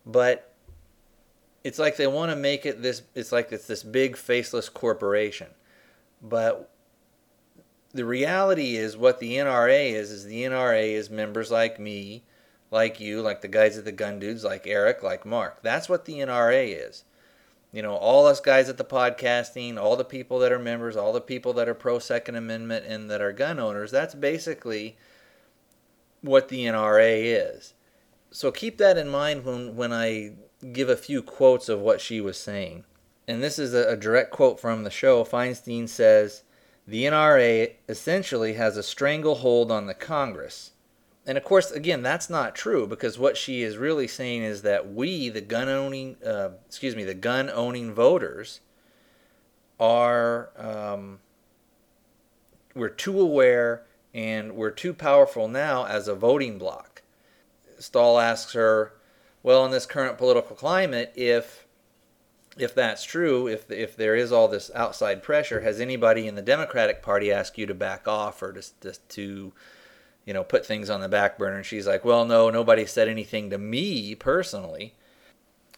but 0.05 0.53
it's 1.63 1.79
like 1.79 1.97
they 1.97 2.07
want 2.07 2.31
to 2.31 2.35
make 2.35 2.65
it 2.65 2.81
this. 2.81 3.01
It's 3.13 3.31
like 3.31 3.51
it's 3.51 3.67
this 3.67 3.83
big 3.83 4.15
faceless 4.15 4.69
corporation, 4.69 5.47
but 6.21 6.71
the 7.93 8.05
reality 8.05 8.75
is 8.75 8.97
what 8.97 9.19
the 9.19 9.35
NRA 9.37 9.91
is 9.91 10.11
is 10.11 10.25
the 10.25 10.43
NRA 10.43 10.91
is 10.91 11.09
members 11.09 11.49
like 11.49 11.79
me, 11.79 12.23
like 12.69 12.99
you, 12.99 13.21
like 13.21 13.41
the 13.41 13.47
guys 13.47 13.77
at 13.77 13.85
the 13.85 13.91
gun 13.91 14.19
dudes, 14.19 14.43
like 14.43 14.67
Eric, 14.67 15.01
like 15.01 15.25
Mark. 15.25 15.63
That's 15.63 15.89
what 15.89 16.05
the 16.05 16.15
NRA 16.19 16.87
is. 16.87 17.03
You 17.75 17.81
know, 17.81 17.95
all 17.95 18.25
us 18.25 18.39
guys 18.39 18.69
at 18.69 18.77
the 18.77 18.85
podcasting, 18.85 19.77
all 19.77 19.97
the 19.97 20.05
people 20.05 20.39
that 20.39 20.53
are 20.53 20.59
members, 20.59 20.95
all 20.95 21.11
the 21.11 21.19
people 21.19 21.51
that 21.55 21.67
are 21.67 21.73
pro 21.73 21.99
Second 21.99 22.37
Amendment 22.37 22.85
and 22.85 23.11
that 23.11 23.19
are 23.19 23.33
gun 23.33 23.59
owners, 23.59 23.91
that's 23.91 24.15
basically 24.15 24.95
what 26.21 26.47
the 26.47 26.63
NRA 26.67 27.21
is. 27.25 27.73
So 28.31 28.49
keep 28.49 28.77
that 28.77 28.97
in 28.97 29.09
mind 29.09 29.43
when, 29.43 29.75
when 29.75 29.91
I 29.91 30.35
give 30.71 30.87
a 30.87 30.95
few 30.95 31.21
quotes 31.21 31.67
of 31.67 31.81
what 31.81 31.99
she 31.99 32.21
was 32.21 32.37
saying. 32.37 32.85
And 33.27 33.43
this 33.43 33.59
is 33.59 33.73
a, 33.73 33.89
a 33.89 33.97
direct 33.97 34.31
quote 34.31 34.57
from 34.57 34.85
the 34.85 34.89
show. 34.89 35.25
Feinstein 35.25 35.89
says, 35.89 36.43
the 36.87 37.03
NRA 37.03 37.73
essentially 37.89 38.53
has 38.53 38.77
a 38.77 38.83
stranglehold 38.83 39.69
on 39.69 39.87
the 39.87 39.93
Congress. 39.93 40.71
And 41.27 41.37
of 41.37 41.43
course, 41.43 41.71
again, 41.71 42.03
that's 42.03 42.29
not 42.29 42.55
true 42.55 42.85
because 42.85 43.17
what 43.17 43.35
she 43.35 43.63
is 43.63 43.77
really 43.77 44.07
saying 44.07 44.43
is 44.43 44.61
that 44.61 44.93
we, 44.93 45.29
the 45.29 45.41
gun 45.41 45.69
owning, 45.69 46.17
uh, 46.23 46.49
excuse 46.67 46.95
me, 46.95 47.03
the 47.03 47.15
gun 47.15 47.49
owning 47.49 47.93
voters, 47.93 48.59
are 49.79 50.49
um, 50.57 51.19
we're 52.73 52.89
too 52.89 53.19
aware 53.19 53.83
and 54.13 54.53
we're 54.53 54.71
too 54.71 54.93
powerful 54.93 55.47
now 55.47 55.85
as 55.85 56.07
a 56.07 56.15
voting 56.15 56.57
bloc. 56.57 57.01
Stahl 57.79 58.19
asks 58.19 58.53
her, 58.53 58.93
well, 59.43 59.65
in 59.65 59.71
this 59.71 59.85
current 59.85 60.17
political 60.17 60.55
climate, 60.55 61.11
if 61.15 61.65
if 62.57 62.73
that's 62.73 63.03
true, 63.03 63.47
if 63.47 63.69
if 63.69 63.97
there 63.97 64.15
is 64.15 64.31
all 64.31 64.47
this 64.47 64.71
outside 64.73 65.21
pressure, 65.21 65.61
has 65.61 65.81
anybody 65.81 66.27
in 66.27 66.35
the 66.35 66.41
Democratic 66.41 67.01
Party 67.01 67.31
asked 67.31 67.57
you 67.57 67.65
to 67.65 67.73
back 67.73 68.07
off 68.07 68.41
or 68.41 68.53
to, 68.53 68.61
to, 68.79 68.93
to 69.09 69.53
you 70.25 70.33
know 70.33 70.43
put 70.43 70.65
things 70.65 70.89
on 70.89 71.01
the 71.01 71.09
back 71.09 71.37
burner? 71.37 71.57
And 71.57 71.65
she's 71.65 71.87
like, 71.87 72.03
well, 72.05 72.25
no, 72.25 72.49
nobody 72.49 72.85
said 72.85 73.07
anything 73.07 73.49
to 73.49 73.57
me 73.57 74.15
personally. 74.15 74.95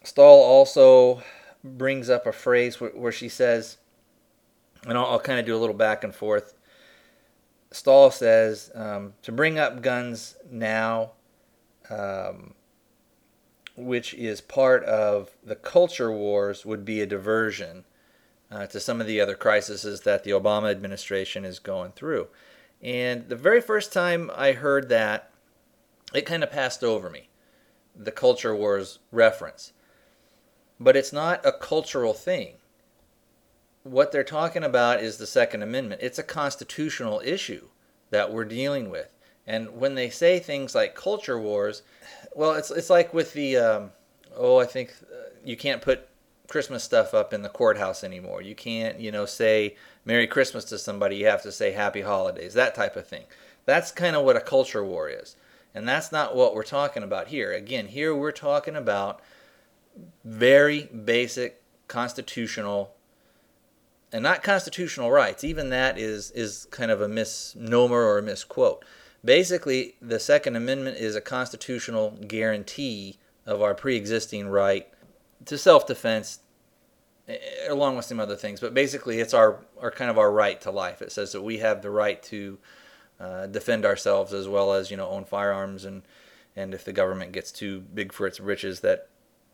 Stahl 0.03 0.41
also 0.41 1.21
brings 1.63 2.09
up 2.09 2.25
a 2.25 2.31
phrase 2.31 2.79
where, 2.79 2.91
where 2.91 3.11
she 3.11 3.29
says, 3.29 3.77
and 4.85 4.97
I'll, 4.97 5.05
I'll 5.05 5.19
kind 5.19 5.39
of 5.39 5.45
do 5.45 5.55
a 5.55 5.59
little 5.59 5.75
back 5.75 6.03
and 6.03 6.15
forth. 6.15 6.53
Stahl 7.71 8.11
says 8.11 8.71
um, 8.73 9.13
to 9.23 9.31
bring 9.31 9.59
up 9.59 9.81
guns 9.81 10.35
now. 10.49 11.11
Um, 11.89 12.53
which 13.77 14.15
is 14.15 14.41
part 14.41 14.83
of 14.85 15.37
the 15.43 15.55
culture 15.55 16.11
wars, 16.11 16.65
would 16.65 16.83
be 16.83 16.99
a 16.99 17.05
diversion 17.05 17.85
uh, 18.51 18.65
to 18.65 18.79
some 18.79 18.99
of 18.99 19.05
the 19.07 19.21
other 19.21 19.35
crises 19.35 20.01
that 20.01 20.23
the 20.23 20.31
Obama 20.31 20.71
administration 20.71 21.45
is 21.45 21.59
going 21.59 21.91
through. 21.91 22.27
And 22.81 23.27
the 23.27 23.35
very 23.35 23.61
first 23.61 23.91
time 23.91 24.29
I 24.35 24.51
heard 24.51 24.89
that, 24.89 25.31
it 26.13 26.25
kind 26.25 26.43
of 26.43 26.51
passed 26.51 26.83
over 26.83 27.09
me, 27.09 27.29
the 27.95 28.11
culture 28.11 28.55
wars 28.55 28.99
reference. 29.11 29.73
But 30.79 30.95
it's 30.95 31.11
not 31.11 31.45
a 31.45 31.51
cultural 31.51 32.13
thing. 32.13 32.55
What 33.83 34.11
they're 34.11 34.23
talking 34.23 34.63
about 34.63 35.01
is 35.01 35.17
the 35.17 35.25
Second 35.25 35.63
Amendment. 35.63 36.01
It's 36.03 36.19
a 36.19 36.23
constitutional 36.23 37.21
issue 37.23 37.67
that 38.11 38.31
we're 38.31 38.45
dealing 38.45 38.89
with. 38.89 39.13
And 39.47 39.79
when 39.79 39.95
they 39.95 40.09
say 40.09 40.39
things 40.39 40.75
like 40.75 40.93
culture 40.93 41.39
wars, 41.39 41.81
well, 42.35 42.53
it's 42.53 42.69
it's 42.69 42.89
like 42.89 43.13
with 43.13 43.33
the 43.33 43.57
um, 43.57 43.91
oh, 44.35 44.59
I 44.59 44.65
think 44.65 44.93
uh, 45.03 45.29
you 45.43 45.55
can't 45.55 45.81
put 45.81 46.07
Christmas 46.47 46.83
stuff 46.83 47.13
up 47.13 47.33
in 47.33 47.41
the 47.41 47.49
courthouse 47.49 48.03
anymore. 48.03 48.41
You 48.41 48.55
can't, 48.55 48.99
you 48.99 49.11
know, 49.11 49.25
say 49.25 49.75
Merry 50.05 50.27
Christmas 50.27 50.63
to 50.65 50.77
somebody. 50.77 51.17
You 51.17 51.27
have 51.27 51.43
to 51.43 51.51
say 51.51 51.71
Happy 51.71 52.01
Holidays, 52.01 52.53
that 52.53 52.75
type 52.75 52.95
of 52.95 53.05
thing. 53.07 53.23
That's 53.65 53.91
kind 53.91 54.15
of 54.15 54.23
what 54.23 54.37
a 54.37 54.41
culture 54.41 54.83
war 54.83 55.09
is. 55.09 55.35
And 55.75 55.87
that's 55.87 56.11
not 56.11 56.35
what 56.35 56.55
we're 56.55 56.63
talking 56.63 57.03
about 57.03 57.27
here. 57.27 57.51
Again, 57.53 57.87
here 57.87 58.15
we're 58.15 58.31
talking 58.31 58.75
about 58.75 59.21
very 60.23 60.85
basic 60.85 61.61
constitutional 61.87 62.93
and 64.11 64.23
not 64.23 64.41
constitutional 64.41 65.11
rights. 65.11 65.43
Even 65.43 65.69
that 65.69 65.97
is 65.97 66.31
is 66.31 66.67
kind 66.71 66.91
of 66.91 67.01
a 67.01 67.07
misnomer 67.07 68.03
or 68.03 68.17
a 68.17 68.23
misquote. 68.23 68.83
Basically, 69.23 69.95
the 70.01 70.19
Second 70.19 70.55
Amendment 70.55 70.97
is 70.97 71.15
a 71.15 71.21
constitutional 71.21 72.11
guarantee 72.11 73.17
of 73.45 73.61
our 73.61 73.73
pre 73.73 73.95
existing 73.95 74.47
right 74.47 74.87
to 75.45 75.57
self 75.57 75.87
defense, 75.87 76.39
eh, 77.27 77.37
along 77.69 77.95
with 77.95 78.05
some 78.05 78.19
other 78.19 78.35
things. 78.35 78.59
But 78.59 78.73
basically, 78.73 79.19
it's 79.19 79.33
our, 79.33 79.59
our 79.81 79.91
kind 79.91 80.09
of 80.09 80.17
our 80.17 80.31
right 80.31 80.59
to 80.61 80.71
life. 80.71 81.01
It 81.01 81.11
says 81.11 81.31
that 81.31 81.41
we 81.41 81.57
have 81.57 81.81
the 81.81 81.89
right 81.89 82.21
to 82.23 82.57
uh, 83.19 83.47
defend 83.47 83.85
ourselves 83.85 84.33
as 84.33 84.47
well 84.47 84.73
as 84.73 84.91
you 84.91 84.97
know 84.97 85.09
own 85.09 85.25
firearms 85.25 85.85
and 85.85 86.03
and 86.55 86.73
if 86.73 86.83
the 86.83 86.91
government 86.91 87.31
gets 87.31 87.51
too 87.51 87.81
big 87.93 88.11
for 88.11 88.25
its 88.25 88.39
riches, 88.39 88.79
that 88.79 89.07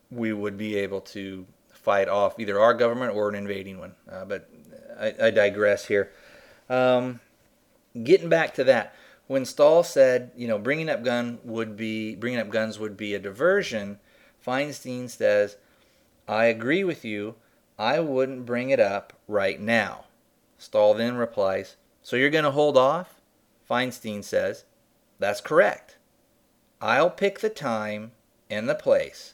we 0.10 0.32
would 0.32 0.58
be 0.58 0.78
able 0.78 1.02
to 1.02 1.46
fight 1.74 2.08
off 2.08 2.40
either 2.40 2.60
our 2.60 2.74
government 2.74 3.14
or 3.14 3.28
an 3.28 3.36
invading 3.36 3.78
one. 3.78 3.94
Uh, 4.10 4.24
but 4.24 4.50
I, 4.98 5.14
I, 5.22 5.32
digress 5.32 5.86
here. 5.86 6.12
Um, 6.70 7.20
getting 8.04 8.30
back 8.30 8.54
to 8.54 8.64
that, 8.64 8.96
when 9.28 9.44
Stahl 9.44 9.84
said, 9.84 10.32
you 10.38 10.48
know, 10.48 10.58
bringing 10.58 10.90
up 10.90 11.04
gun 11.04 11.40
would 11.44 11.76
be 11.76 12.16
bringing 12.16 12.40
up 12.40 12.50
guns 12.50 12.80
would 12.80 12.96
be 12.96 13.14
a 13.16 13.20
diversion, 13.20 14.00
Feinstein 14.46 15.10
says, 15.10 15.58
I 16.28 16.46
agree 16.46 16.84
with 16.84 17.04
you. 17.04 17.36
I 17.78 18.00
wouldn't 18.00 18.46
bring 18.46 18.70
it 18.70 18.80
up 18.80 19.14
right 19.28 19.60
now. 19.60 20.06
Stahl 20.58 20.94
then 20.94 21.16
replies, 21.16 21.76
So 22.02 22.16
you're 22.16 22.30
going 22.30 22.44
to 22.44 22.52
hold 22.52 22.78
off? 22.78 23.22
Feinstein 23.70 24.24
says, 24.24 24.66
That's 25.20 25.42
correct. 25.42 25.98
I'll 26.82 27.10
pick 27.10 27.40
the 27.40 27.50
time 27.50 28.12
and 28.50 28.70
the 28.70 28.76
place. 28.76 29.34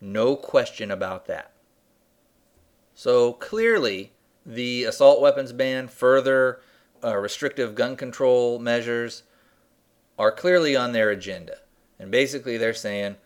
No 0.00 0.36
question 0.36 0.90
about 0.90 1.26
that. 1.26 1.52
So 2.94 3.32
clearly, 3.32 4.12
the 4.44 4.84
assault 4.84 5.20
weapons 5.20 5.52
ban 5.52 5.88
further 5.88 6.60
uh, 7.02 7.16
restrictive 7.16 7.74
gun 7.74 7.96
control 7.96 8.58
measures 8.58 9.22
are 10.18 10.32
clearly 10.32 10.76
on 10.76 10.92
their 10.92 11.10
agenda. 11.10 11.58
And 11.98 12.10
basically, 12.10 12.56
they're 12.58 12.74
saying, 12.74 13.16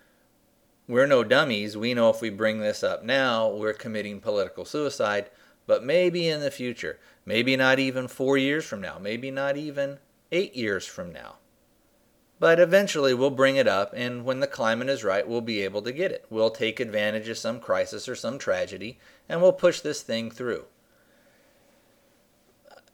we're 0.89 1.07
no 1.07 1.25
dummies. 1.25 1.77
We 1.77 1.95
know 1.95 2.11
if 2.11 2.21
we 2.21 2.31
bring 2.31 2.61
this 2.61 2.83
up 2.83 3.05
now, 3.05 3.49
we're 3.49 3.73
committing 3.73 4.21
political 4.21 4.65
suicide. 4.65 5.31
But 5.67 5.83
maybe 5.83 6.29
in 6.29 6.41
the 6.41 6.51
future, 6.51 6.99
maybe 7.25 7.57
not 7.57 7.79
even 7.79 8.07
four 8.07 8.39
years 8.39 8.65
from 8.65 8.81
now, 8.81 8.99
maybe 9.01 9.31
not 9.31 9.57
even 9.57 9.99
eight 10.31 10.55
years 10.55 10.87
from 10.87 11.13
now. 11.13 11.37
But 12.39 12.61
eventually 12.61 13.15
we'll 13.15 13.31
bring 13.31 13.57
it 13.57 13.67
up, 13.67 13.93
and 13.97 14.25
when 14.25 14.41
the 14.41 14.47
climate 14.47 14.91
is 14.91 15.03
right, 15.03 15.27
we'll 15.27 15.41
be 15.41 15.63
able 15.63 15.83
to 15.83 15.93
get 15.93 16.13
it. 16.13 16.27
We'll 16.29 16.51
take 16.51 16.79
advantage 16.79 17.29
of 17.29 17.39
some 17.39 17.59
crisis 17.59 18.09
or 18.09 18.15
some 18.15 18.39
tragedy, 18.39 18.99
and 19.29 19.41
we'll 19.41 19.53
push 19.53 19.81
this 19.81 20.03
thing 20.03 20.31
through 20.31 20.67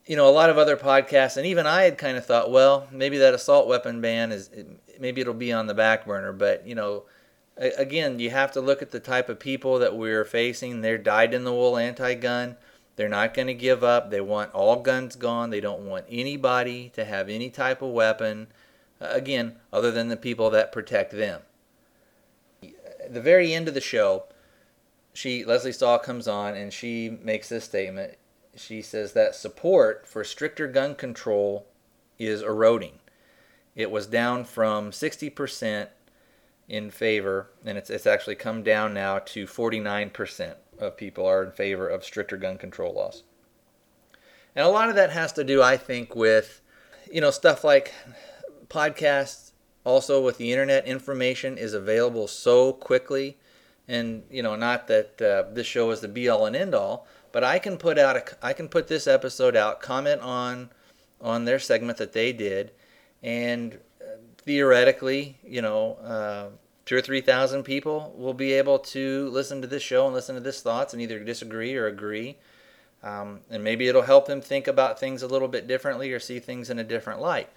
you 0.06 0.16
know, 0.16 0.28
a 0.28 0.30
lot 0.30 0.50
of 0.50 0.58
other 0.58 0.76
podcasts, 0.76 1.36
and 1.36 1.46
even 1.46 1.66
I 1.66 1.82
had 1.82 1.96
kind 1.96 2.16
of 2.16 2.26
thought, 2.26 2.50
well, 2.50 2.88
maybe 2.90 3.18
that 3.18 3.34
assault 3.34 3.68
weapon 3.68 4.00
ban 4.00 4.32
is, 4.32 4.50
maybe 4.98 5.20
it'll 5.20 5.34
be 5.34 5.52
on 5.52 5.66
the 5.66 5.74
back 5.74 6.06
burner. 6.06 6.32
But, 6.32 6.66
you 6.66 6.74
know, 6.74 7.04
again, 7.56 8.18
you 8.18 8.30
have 8.30 8.52
to 8.52 8.60
look 8.60 8.82
at 8.82 8.90
the 8.90 9.00
type 9.00 9.28
of 9.28 9.38
people 9.38 9.78
that 9.78 9.96
we're 9.96 10.24
facing. 10.24 10.80
They're 10.80 10.98
dyed 10.98 11.34
in 11.34 11.44
the 11.44 11.52
wool 11.52 11.76
anti 11.76 12.14
gun. 12.14 12.56
They're 12.96 13.08
not 13.08 13.34
going 13.34 13.48
to 13.48 13.54
give 13.54 13.82
up. 13.82 14.10
They 14.10 14.20
want 14.20 14.52
all 14.52 14.76
guns 14.76 15.16
gone. 15.16 15.50
They 15.50 15.60
don't 15.60 15.86
want 15.86 16.04
anybody 16.08 16.90
to 16.94 17.04
have 17.04 17.28
any 17.28 17.48
type 17.48 17.80
of 17.80 17.90
weapon, 17.90 18.48
uh, 19.00 19.08
again, 19.10 19.56
other 19.72 19.90
than 19.90 20.08
the 20.08 20.16
people 20.16 20.50
that 20.50 20.72
protect 20.72 21.12
them. 21.12 21.40
At 22.62 23.14
the 23.14 23.20
very 23.20 23.54
end 23.54 23.66
of 23.66 23.74
the 23.74 23.80
show, 23.80 24.24
she 25.12 25.44
Lesley 25.44 25.72
Stahl 25.72 25.98
comes 25.98 26.28
on 26.28 26.54
and 26.54 26.72
she 26.72 27.10
makes 27.22 27.48
this 27.48 27.64
statement. 27.64 28.14
She 28.54 28.82
says 28.82 29.12
that 29.14 29.34
support 29.34 30.06
for 30.06 30.22
stricter 30.24 30.66
gun 30.66 30.94
control 30.94 31.66
is 32.18 32.42
eroding. 32.42 32.98
It 33.74 33.90
was 33.90 34.06
down 34.06 34.44
from 34.44 34.90
60% 34.90 35.88
in 36.72 36.90
favor, 36.90 37.50
and 37.66 37.76
it's, 37.76 37.90
it's 37.90 38.06
actually 38.06 38.34
come 38.34 38.62
down 38.62 38.94
now 38.94 39.18
to 39.18 39.46
49% 39.46 40.54
of 40.78 40.96
people 40.96 41.26
are 41.26 41.44
in 41.44 41.52
favor 41.52 41.86
of 41.86 42.02
stricter 42.02 42.38
gun 42.38 42.56
control 42.56 42.94
laws. 42.94 43.24
And 44.56 44.64
a 44.64 44.70
lot 44.70 44.88
of 44.88 44.94
that 44.94 45.10
has 45.10 45.34
to 45.34 45.44
do, 45.44 45.62
I 45.62 45.76
think, 45.76 46.16
with 46.16 46.62
you 47.10 47.20
know 47.20 47.30
stuff 47.30 47.62
like 47.62 47.92
podcasts. 48.68 49.50
Also, 49.84 50.22
with 50.22 50.38
the 50.38 50.52
internet, 50.52 50.86
information 50.86 51.58
is 51.58 51.74
available 51.74 52.28
so 52.28 52.72
quickly, 52.72 53.36
and 53.88 54.22
you 54.30 54.42
know, 54.42 54.56
not 54.56 54.86
that 54.86 55.20
uh, 55.20 55.52
this 55.52 55.66
show 55.66 55.90
is 55.90 56.00
the 56.00 56.08
be 56.08 56.28
all 56.28 56.46
and 56.46 56.54
end 56.56 56.74
all, 56.74 57.06
but 57.32 57.44
I 57.44 57.58
can 57.58 57.76
put 57.76 57.98
out 57.98 58.16
a, 58.16 58.46
I 58.46 58.52
can 58.52 58.68
put 58.68 58.88
this 58.88 59.06
episode 59.06 59.56
out, 59.56 59.80
comment 59.80 60.22
on 60.22 60.70
on 61.20 61.44
their 61.44 61.58
segment 61.58 61.98
that 61.98 62.12
they 62.12 62.32
did, 62.32 62.72
and 63.22 63.74
uh, 64.00 64.16
theoretically, 64.38 65.38
you 65.44 65.62
know, 65.62 65.94
uh, 65.94 66.48
two 66.84 66.96
or 66.96 67.00
three 67.00 67.20
thousand 67.20 67.62
people 67.62 68.14
will 68.16 68.34
be 68.34 68.52
able 68.52 68.78
to 68.78 69.28
listen 69.30 69.60
to 69.60 69.68
this 69.68 69.82
show 69.82 70.06
and 70.06 70.14
listen 70.14 70.34
to 70.34 70.40
this 70.40 70.60
thoughts 70.60 70.92
and 70.92 71.02
either 71.02 71.18
disagree 71.20 71.76
or 71.76 71.86
agree. 71.86 72.38
Um, 73.02 73.40
and 73.50 73.64
maybe 73.64 73.88
it'll 73.88 74.02
help 74.02 74.26
them 74.26 74.40
think 74.40 74.68
about 74.68 75.00
things 75.00 75.22
a 75.22 75.26
little 75.26 75.48
bit 75.48 75.66
differently 75.66 76.12
or 76.12 76.20
see 76.20 76.38
things 76.38 76.70
in 76.70 76.78
a 76.78 76.84
different 76.84 77.20
light. 77.20 77.48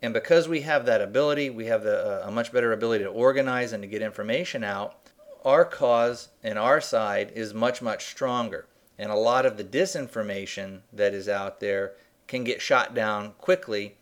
And 0.00 0.14
because 0.14 0.48
we 0.48 0.62
have 0.62 0.86
that 0.86 1.02
ability, 1.02 1.50
we 1.50 1.66
have 1.66 1.82
the, 1.82 2.24
uh, 2.24 2.28
a 2.28 2.30
much 2.30 2.52
better 2.52 2.72
ability 2.72 3.04
to 3.04 3.10
organize 3.10 3.72
and 3.72 3.82
to 3.82 3.88
get 3.88 4.00
information 4.00 4.64
out, 4.64 4.96
our 5.44 5.64
cause 5.64 6.28
and 6.42 6.58
our 6.58 6.80
side 6.80 7.32
is 7.34 7.52
much, 7.52 7.82
much 7.82 8.06
stronger. 8.06 8.66
And 8.98 9.10
a 9.10 9.16
lot 9.16 9.44
of 9.44 9.56
the 9.56 9.64
disinformation 9.64 10.80
that 10.92 11.14
is 11.14 11.28
out 11.28 11.60
there 11.60 11.92
can 12.26 12.44
get 12.44 12.60
shot 12.60 12.94
down 12.94 13.32
quickly, 13.38 13.96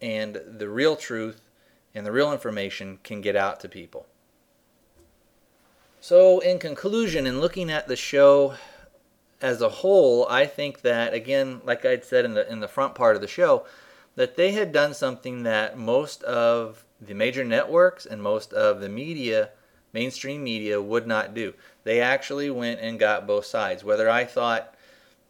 and 0.00 0.40
the 0.46 0.68
real 0.68 0.96
truth 0.96 1.40
and 1.96 2.04
the 2.06 2.12
real 2.12 2.30
information 2.30 2.98
can 3.02 3.22
get 3.22 3.34
out 3.34 3.58
to 3.60 3.68
people. 3.68 4.06
So, 5.98 6.40
in 6.40 6.58
conclusion, 6.58 7.26
in 7.26 7.40
looking 7.40 7.70
at 7.70 7.88
the 7.88 7.96
show 7.96 8.54
as 9.40 9.62
a 9.62 9.68
whole, 9.68 10.28
I 10.28 10.46
think 10.46 10.82
that 10.82 11.14
again, 11.14 11.62
like 11.64 11.84
I'd 11.84 12.04
said 12.04 12.26
in 12.26 12.34
the 12.34 12.48
in 12.52 12.60
the 12.60 12.68
front 12.68 12.94
part 12.94 13.16
of 13.16 13.22
the 13.22 13.26
show, 13.26 13.66
that 14.14 14.36
they 14.36 14.52
had 14.52 14.72
done 14.72 14.92
something 14.92 15.42
that 15.44 15.78
most 15.78 16.22
of 16.22 16.84
the 17.00 17.14
major 17.14 17.44
networks 17.44 18.04
and 18.04 18.22
most 18.22 18.52
of 18.52 18.80
the 18.80 18.88
media, 18.90 19.50
mainstream 19.92 20.44
media, 20.44 20.80
would 20.80 21.06
not 21.06 21.34
do. 21.34 21.54
They 21.84 22.00
actually 22.00 22.50
went 22.50 22.80
and 22.80 22.98
got 22.98 23.26
both 23.26 23.46
sides. 23.46 23.82
Whether 23.82 24.08
I 24.08 24.24
thought 24.24 24.74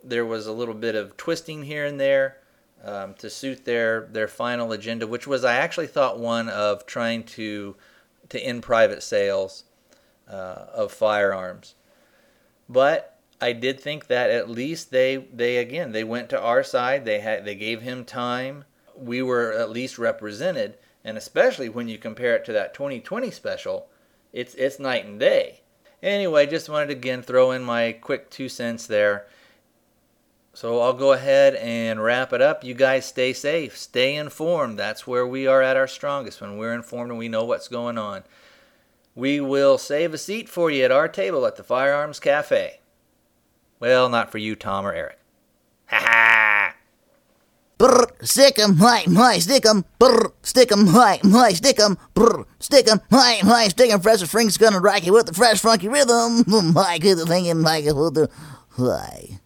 there 0.03 0.27
was 0.27 0.47
a 0.47 0.53
little 0.53 0.75
bit 0.75 0.97
of 0.97 1.17
twisting 1.17 1.63
here 1.63 1.85
and 1.85 2.01
there 2.01 2.39
um, 2.87 3.15
to 3.15 3.29
suit 3.29 3.65
their 3.65 4.03
their 4.13 4.29
final 4.29 4.73
agenda, 4.73 5.07
which 5.07 5.27
was 5.27 5.45
I 5.45 5.57
actually 5.57 5.89
thought 5.89 6.19
one 6.19 6.49
of 6.49 6.87
trying 6.87 7.25
to 7.25 7.77
to 8.29 8.41
end 8.41 8.63
private 8.63 9.03
sales 9.03 9.65
uh, 10.31 10.67
of 10.73 10.93
firearms, 10.93 11.75
but 12.69 13.19
I 13.41 13.53
did 13.53 13.81
think 13.81 14.07
that 14.07 14.31
at 14.31 14.49
least 14.49 14.93
they 14.93 15.17
they 15.17 15.59
again 15.59 15.91
they 15.91 16.05
went 16.05 16.31
to 16.31 16.41
our 16.41 16.63
side. 16.63 17.05
They 17.05 17.19
had 17.19 17.45
they 17.45 17.57
gave 17.57 17.83
him 17.83 18.05
time. 18.05 18.65
We 18.97 19.21
were 19.21 19.53
at 19.53 19.71
least 19.71 19.99
represented, 19.99 20.79
and 21.05 21.19
especially 21.19 21.69
when 21.69 21.89
you 21.89 21.99
compare 21.99 22.37
it 22.37 22.45
to 22.47 22.53
that 22.53 22.73
2020 22.73 23.33
special, 23.33 23.89
it's 24.33 24.55
it's 24.55 24.79
night 24.79 25.05
and 25.05 25.19
day. 25.19 25.61
Anyway, 26.03 26.47
just 26.47 26.69
wanted 26.69 26.87
to 26.87 26.93
again 26.93 27.23
throw 27.23 27.51
in 27.51 27.65
my 27.65 27.93
quick 27.93 28.31
two 28.31 28.49
cents 28.49 28.87
there. 28.87 29.27
So 30.57 30.81
I'll 30.81 30.95
go 30.95 31.13
ahead 31.13 31.55
and 31.57 32.03
wrap 32.03 32.33
it 32.33 32.41
up. 32.41 32.65
You 32.65 32.73
guys 32.73 33.05
stay 33.05 33.35
safe, 33.35 33.77
stay 33.77 34.17
informed. 34.17 34.79
That's 34.79 35.07
where 35.07 35.27
we 35.27 35.47
are 35.47 35.61
at 35.61 35.77
our 35.77 35.87
strongest 35.87 36.41
when 36.41 36.57
we're 36.57 36.73
informed 36.73 37.11
and 37.11 37.19
we 37.19 37.29
know 37.29 37.45
what's 37.45 37.69
going 37.69 37.99
on. 37.99 38.23
We 39.15 39.39
will 39.39 39.77
save 39.77 40.15
a 40.15 40.19
seat 40.19 40.49
for 40.49 40.71
you 40.71 40.83
at 40.87 40.91
our 40.91 41.09
table 41.09 41.45
at 41.45 41.57
the 41.57 41.63
Firearms 41.63 42.19
Cafe. 42.19 42.81
Well, 43.81 44.09
not 44.09 44.33
for 44.33 44.39
you, 44.39 44.57
Tom 44.57 44.87
or 44.87 44.95
Eric. 44.95 45.19
Ha 45.89 45.99
ha! 46.01 46.75
Brr, 47.77 48.07
stick 48.23 48.59
'em, 48.59 48.77
hi, 48.79 49.05
hi, 49.07 49.39
stick 49.39 49.67
'em. 49.67 49.85
Brr, 49.99 50.33
stick 50.41 50.73
'em, 50.73 50.87
hi, 50.87 51.21
hi, 51.23 51.53
stick 51.53 51.79
'em. 51.79 51.99
Brr, 52.15 52.47
stick 52.61 52.89
'em, 52.89 53.03
hi, 53.11 53.41
hi, 53.43 53.69
stick 53.69 53.91
'em. 53.91 54.01
Fresh 54.01 54.23
Frank's 54.23 54.57
gonna 54.57 54.81
rock 54.81 55.05
you 55.05 55.13
with 55.13 55.27
the 55.27 55.35
fresh 55.35 55.61
funky 55.61 55.89
rhythm. 55.89 56.45
My 56.73 56.97
good 56.97 57.19
thinking, 57.29 57.61
my 57.61 57.83
good, 57.83 58.31
hi. 58.79 59.41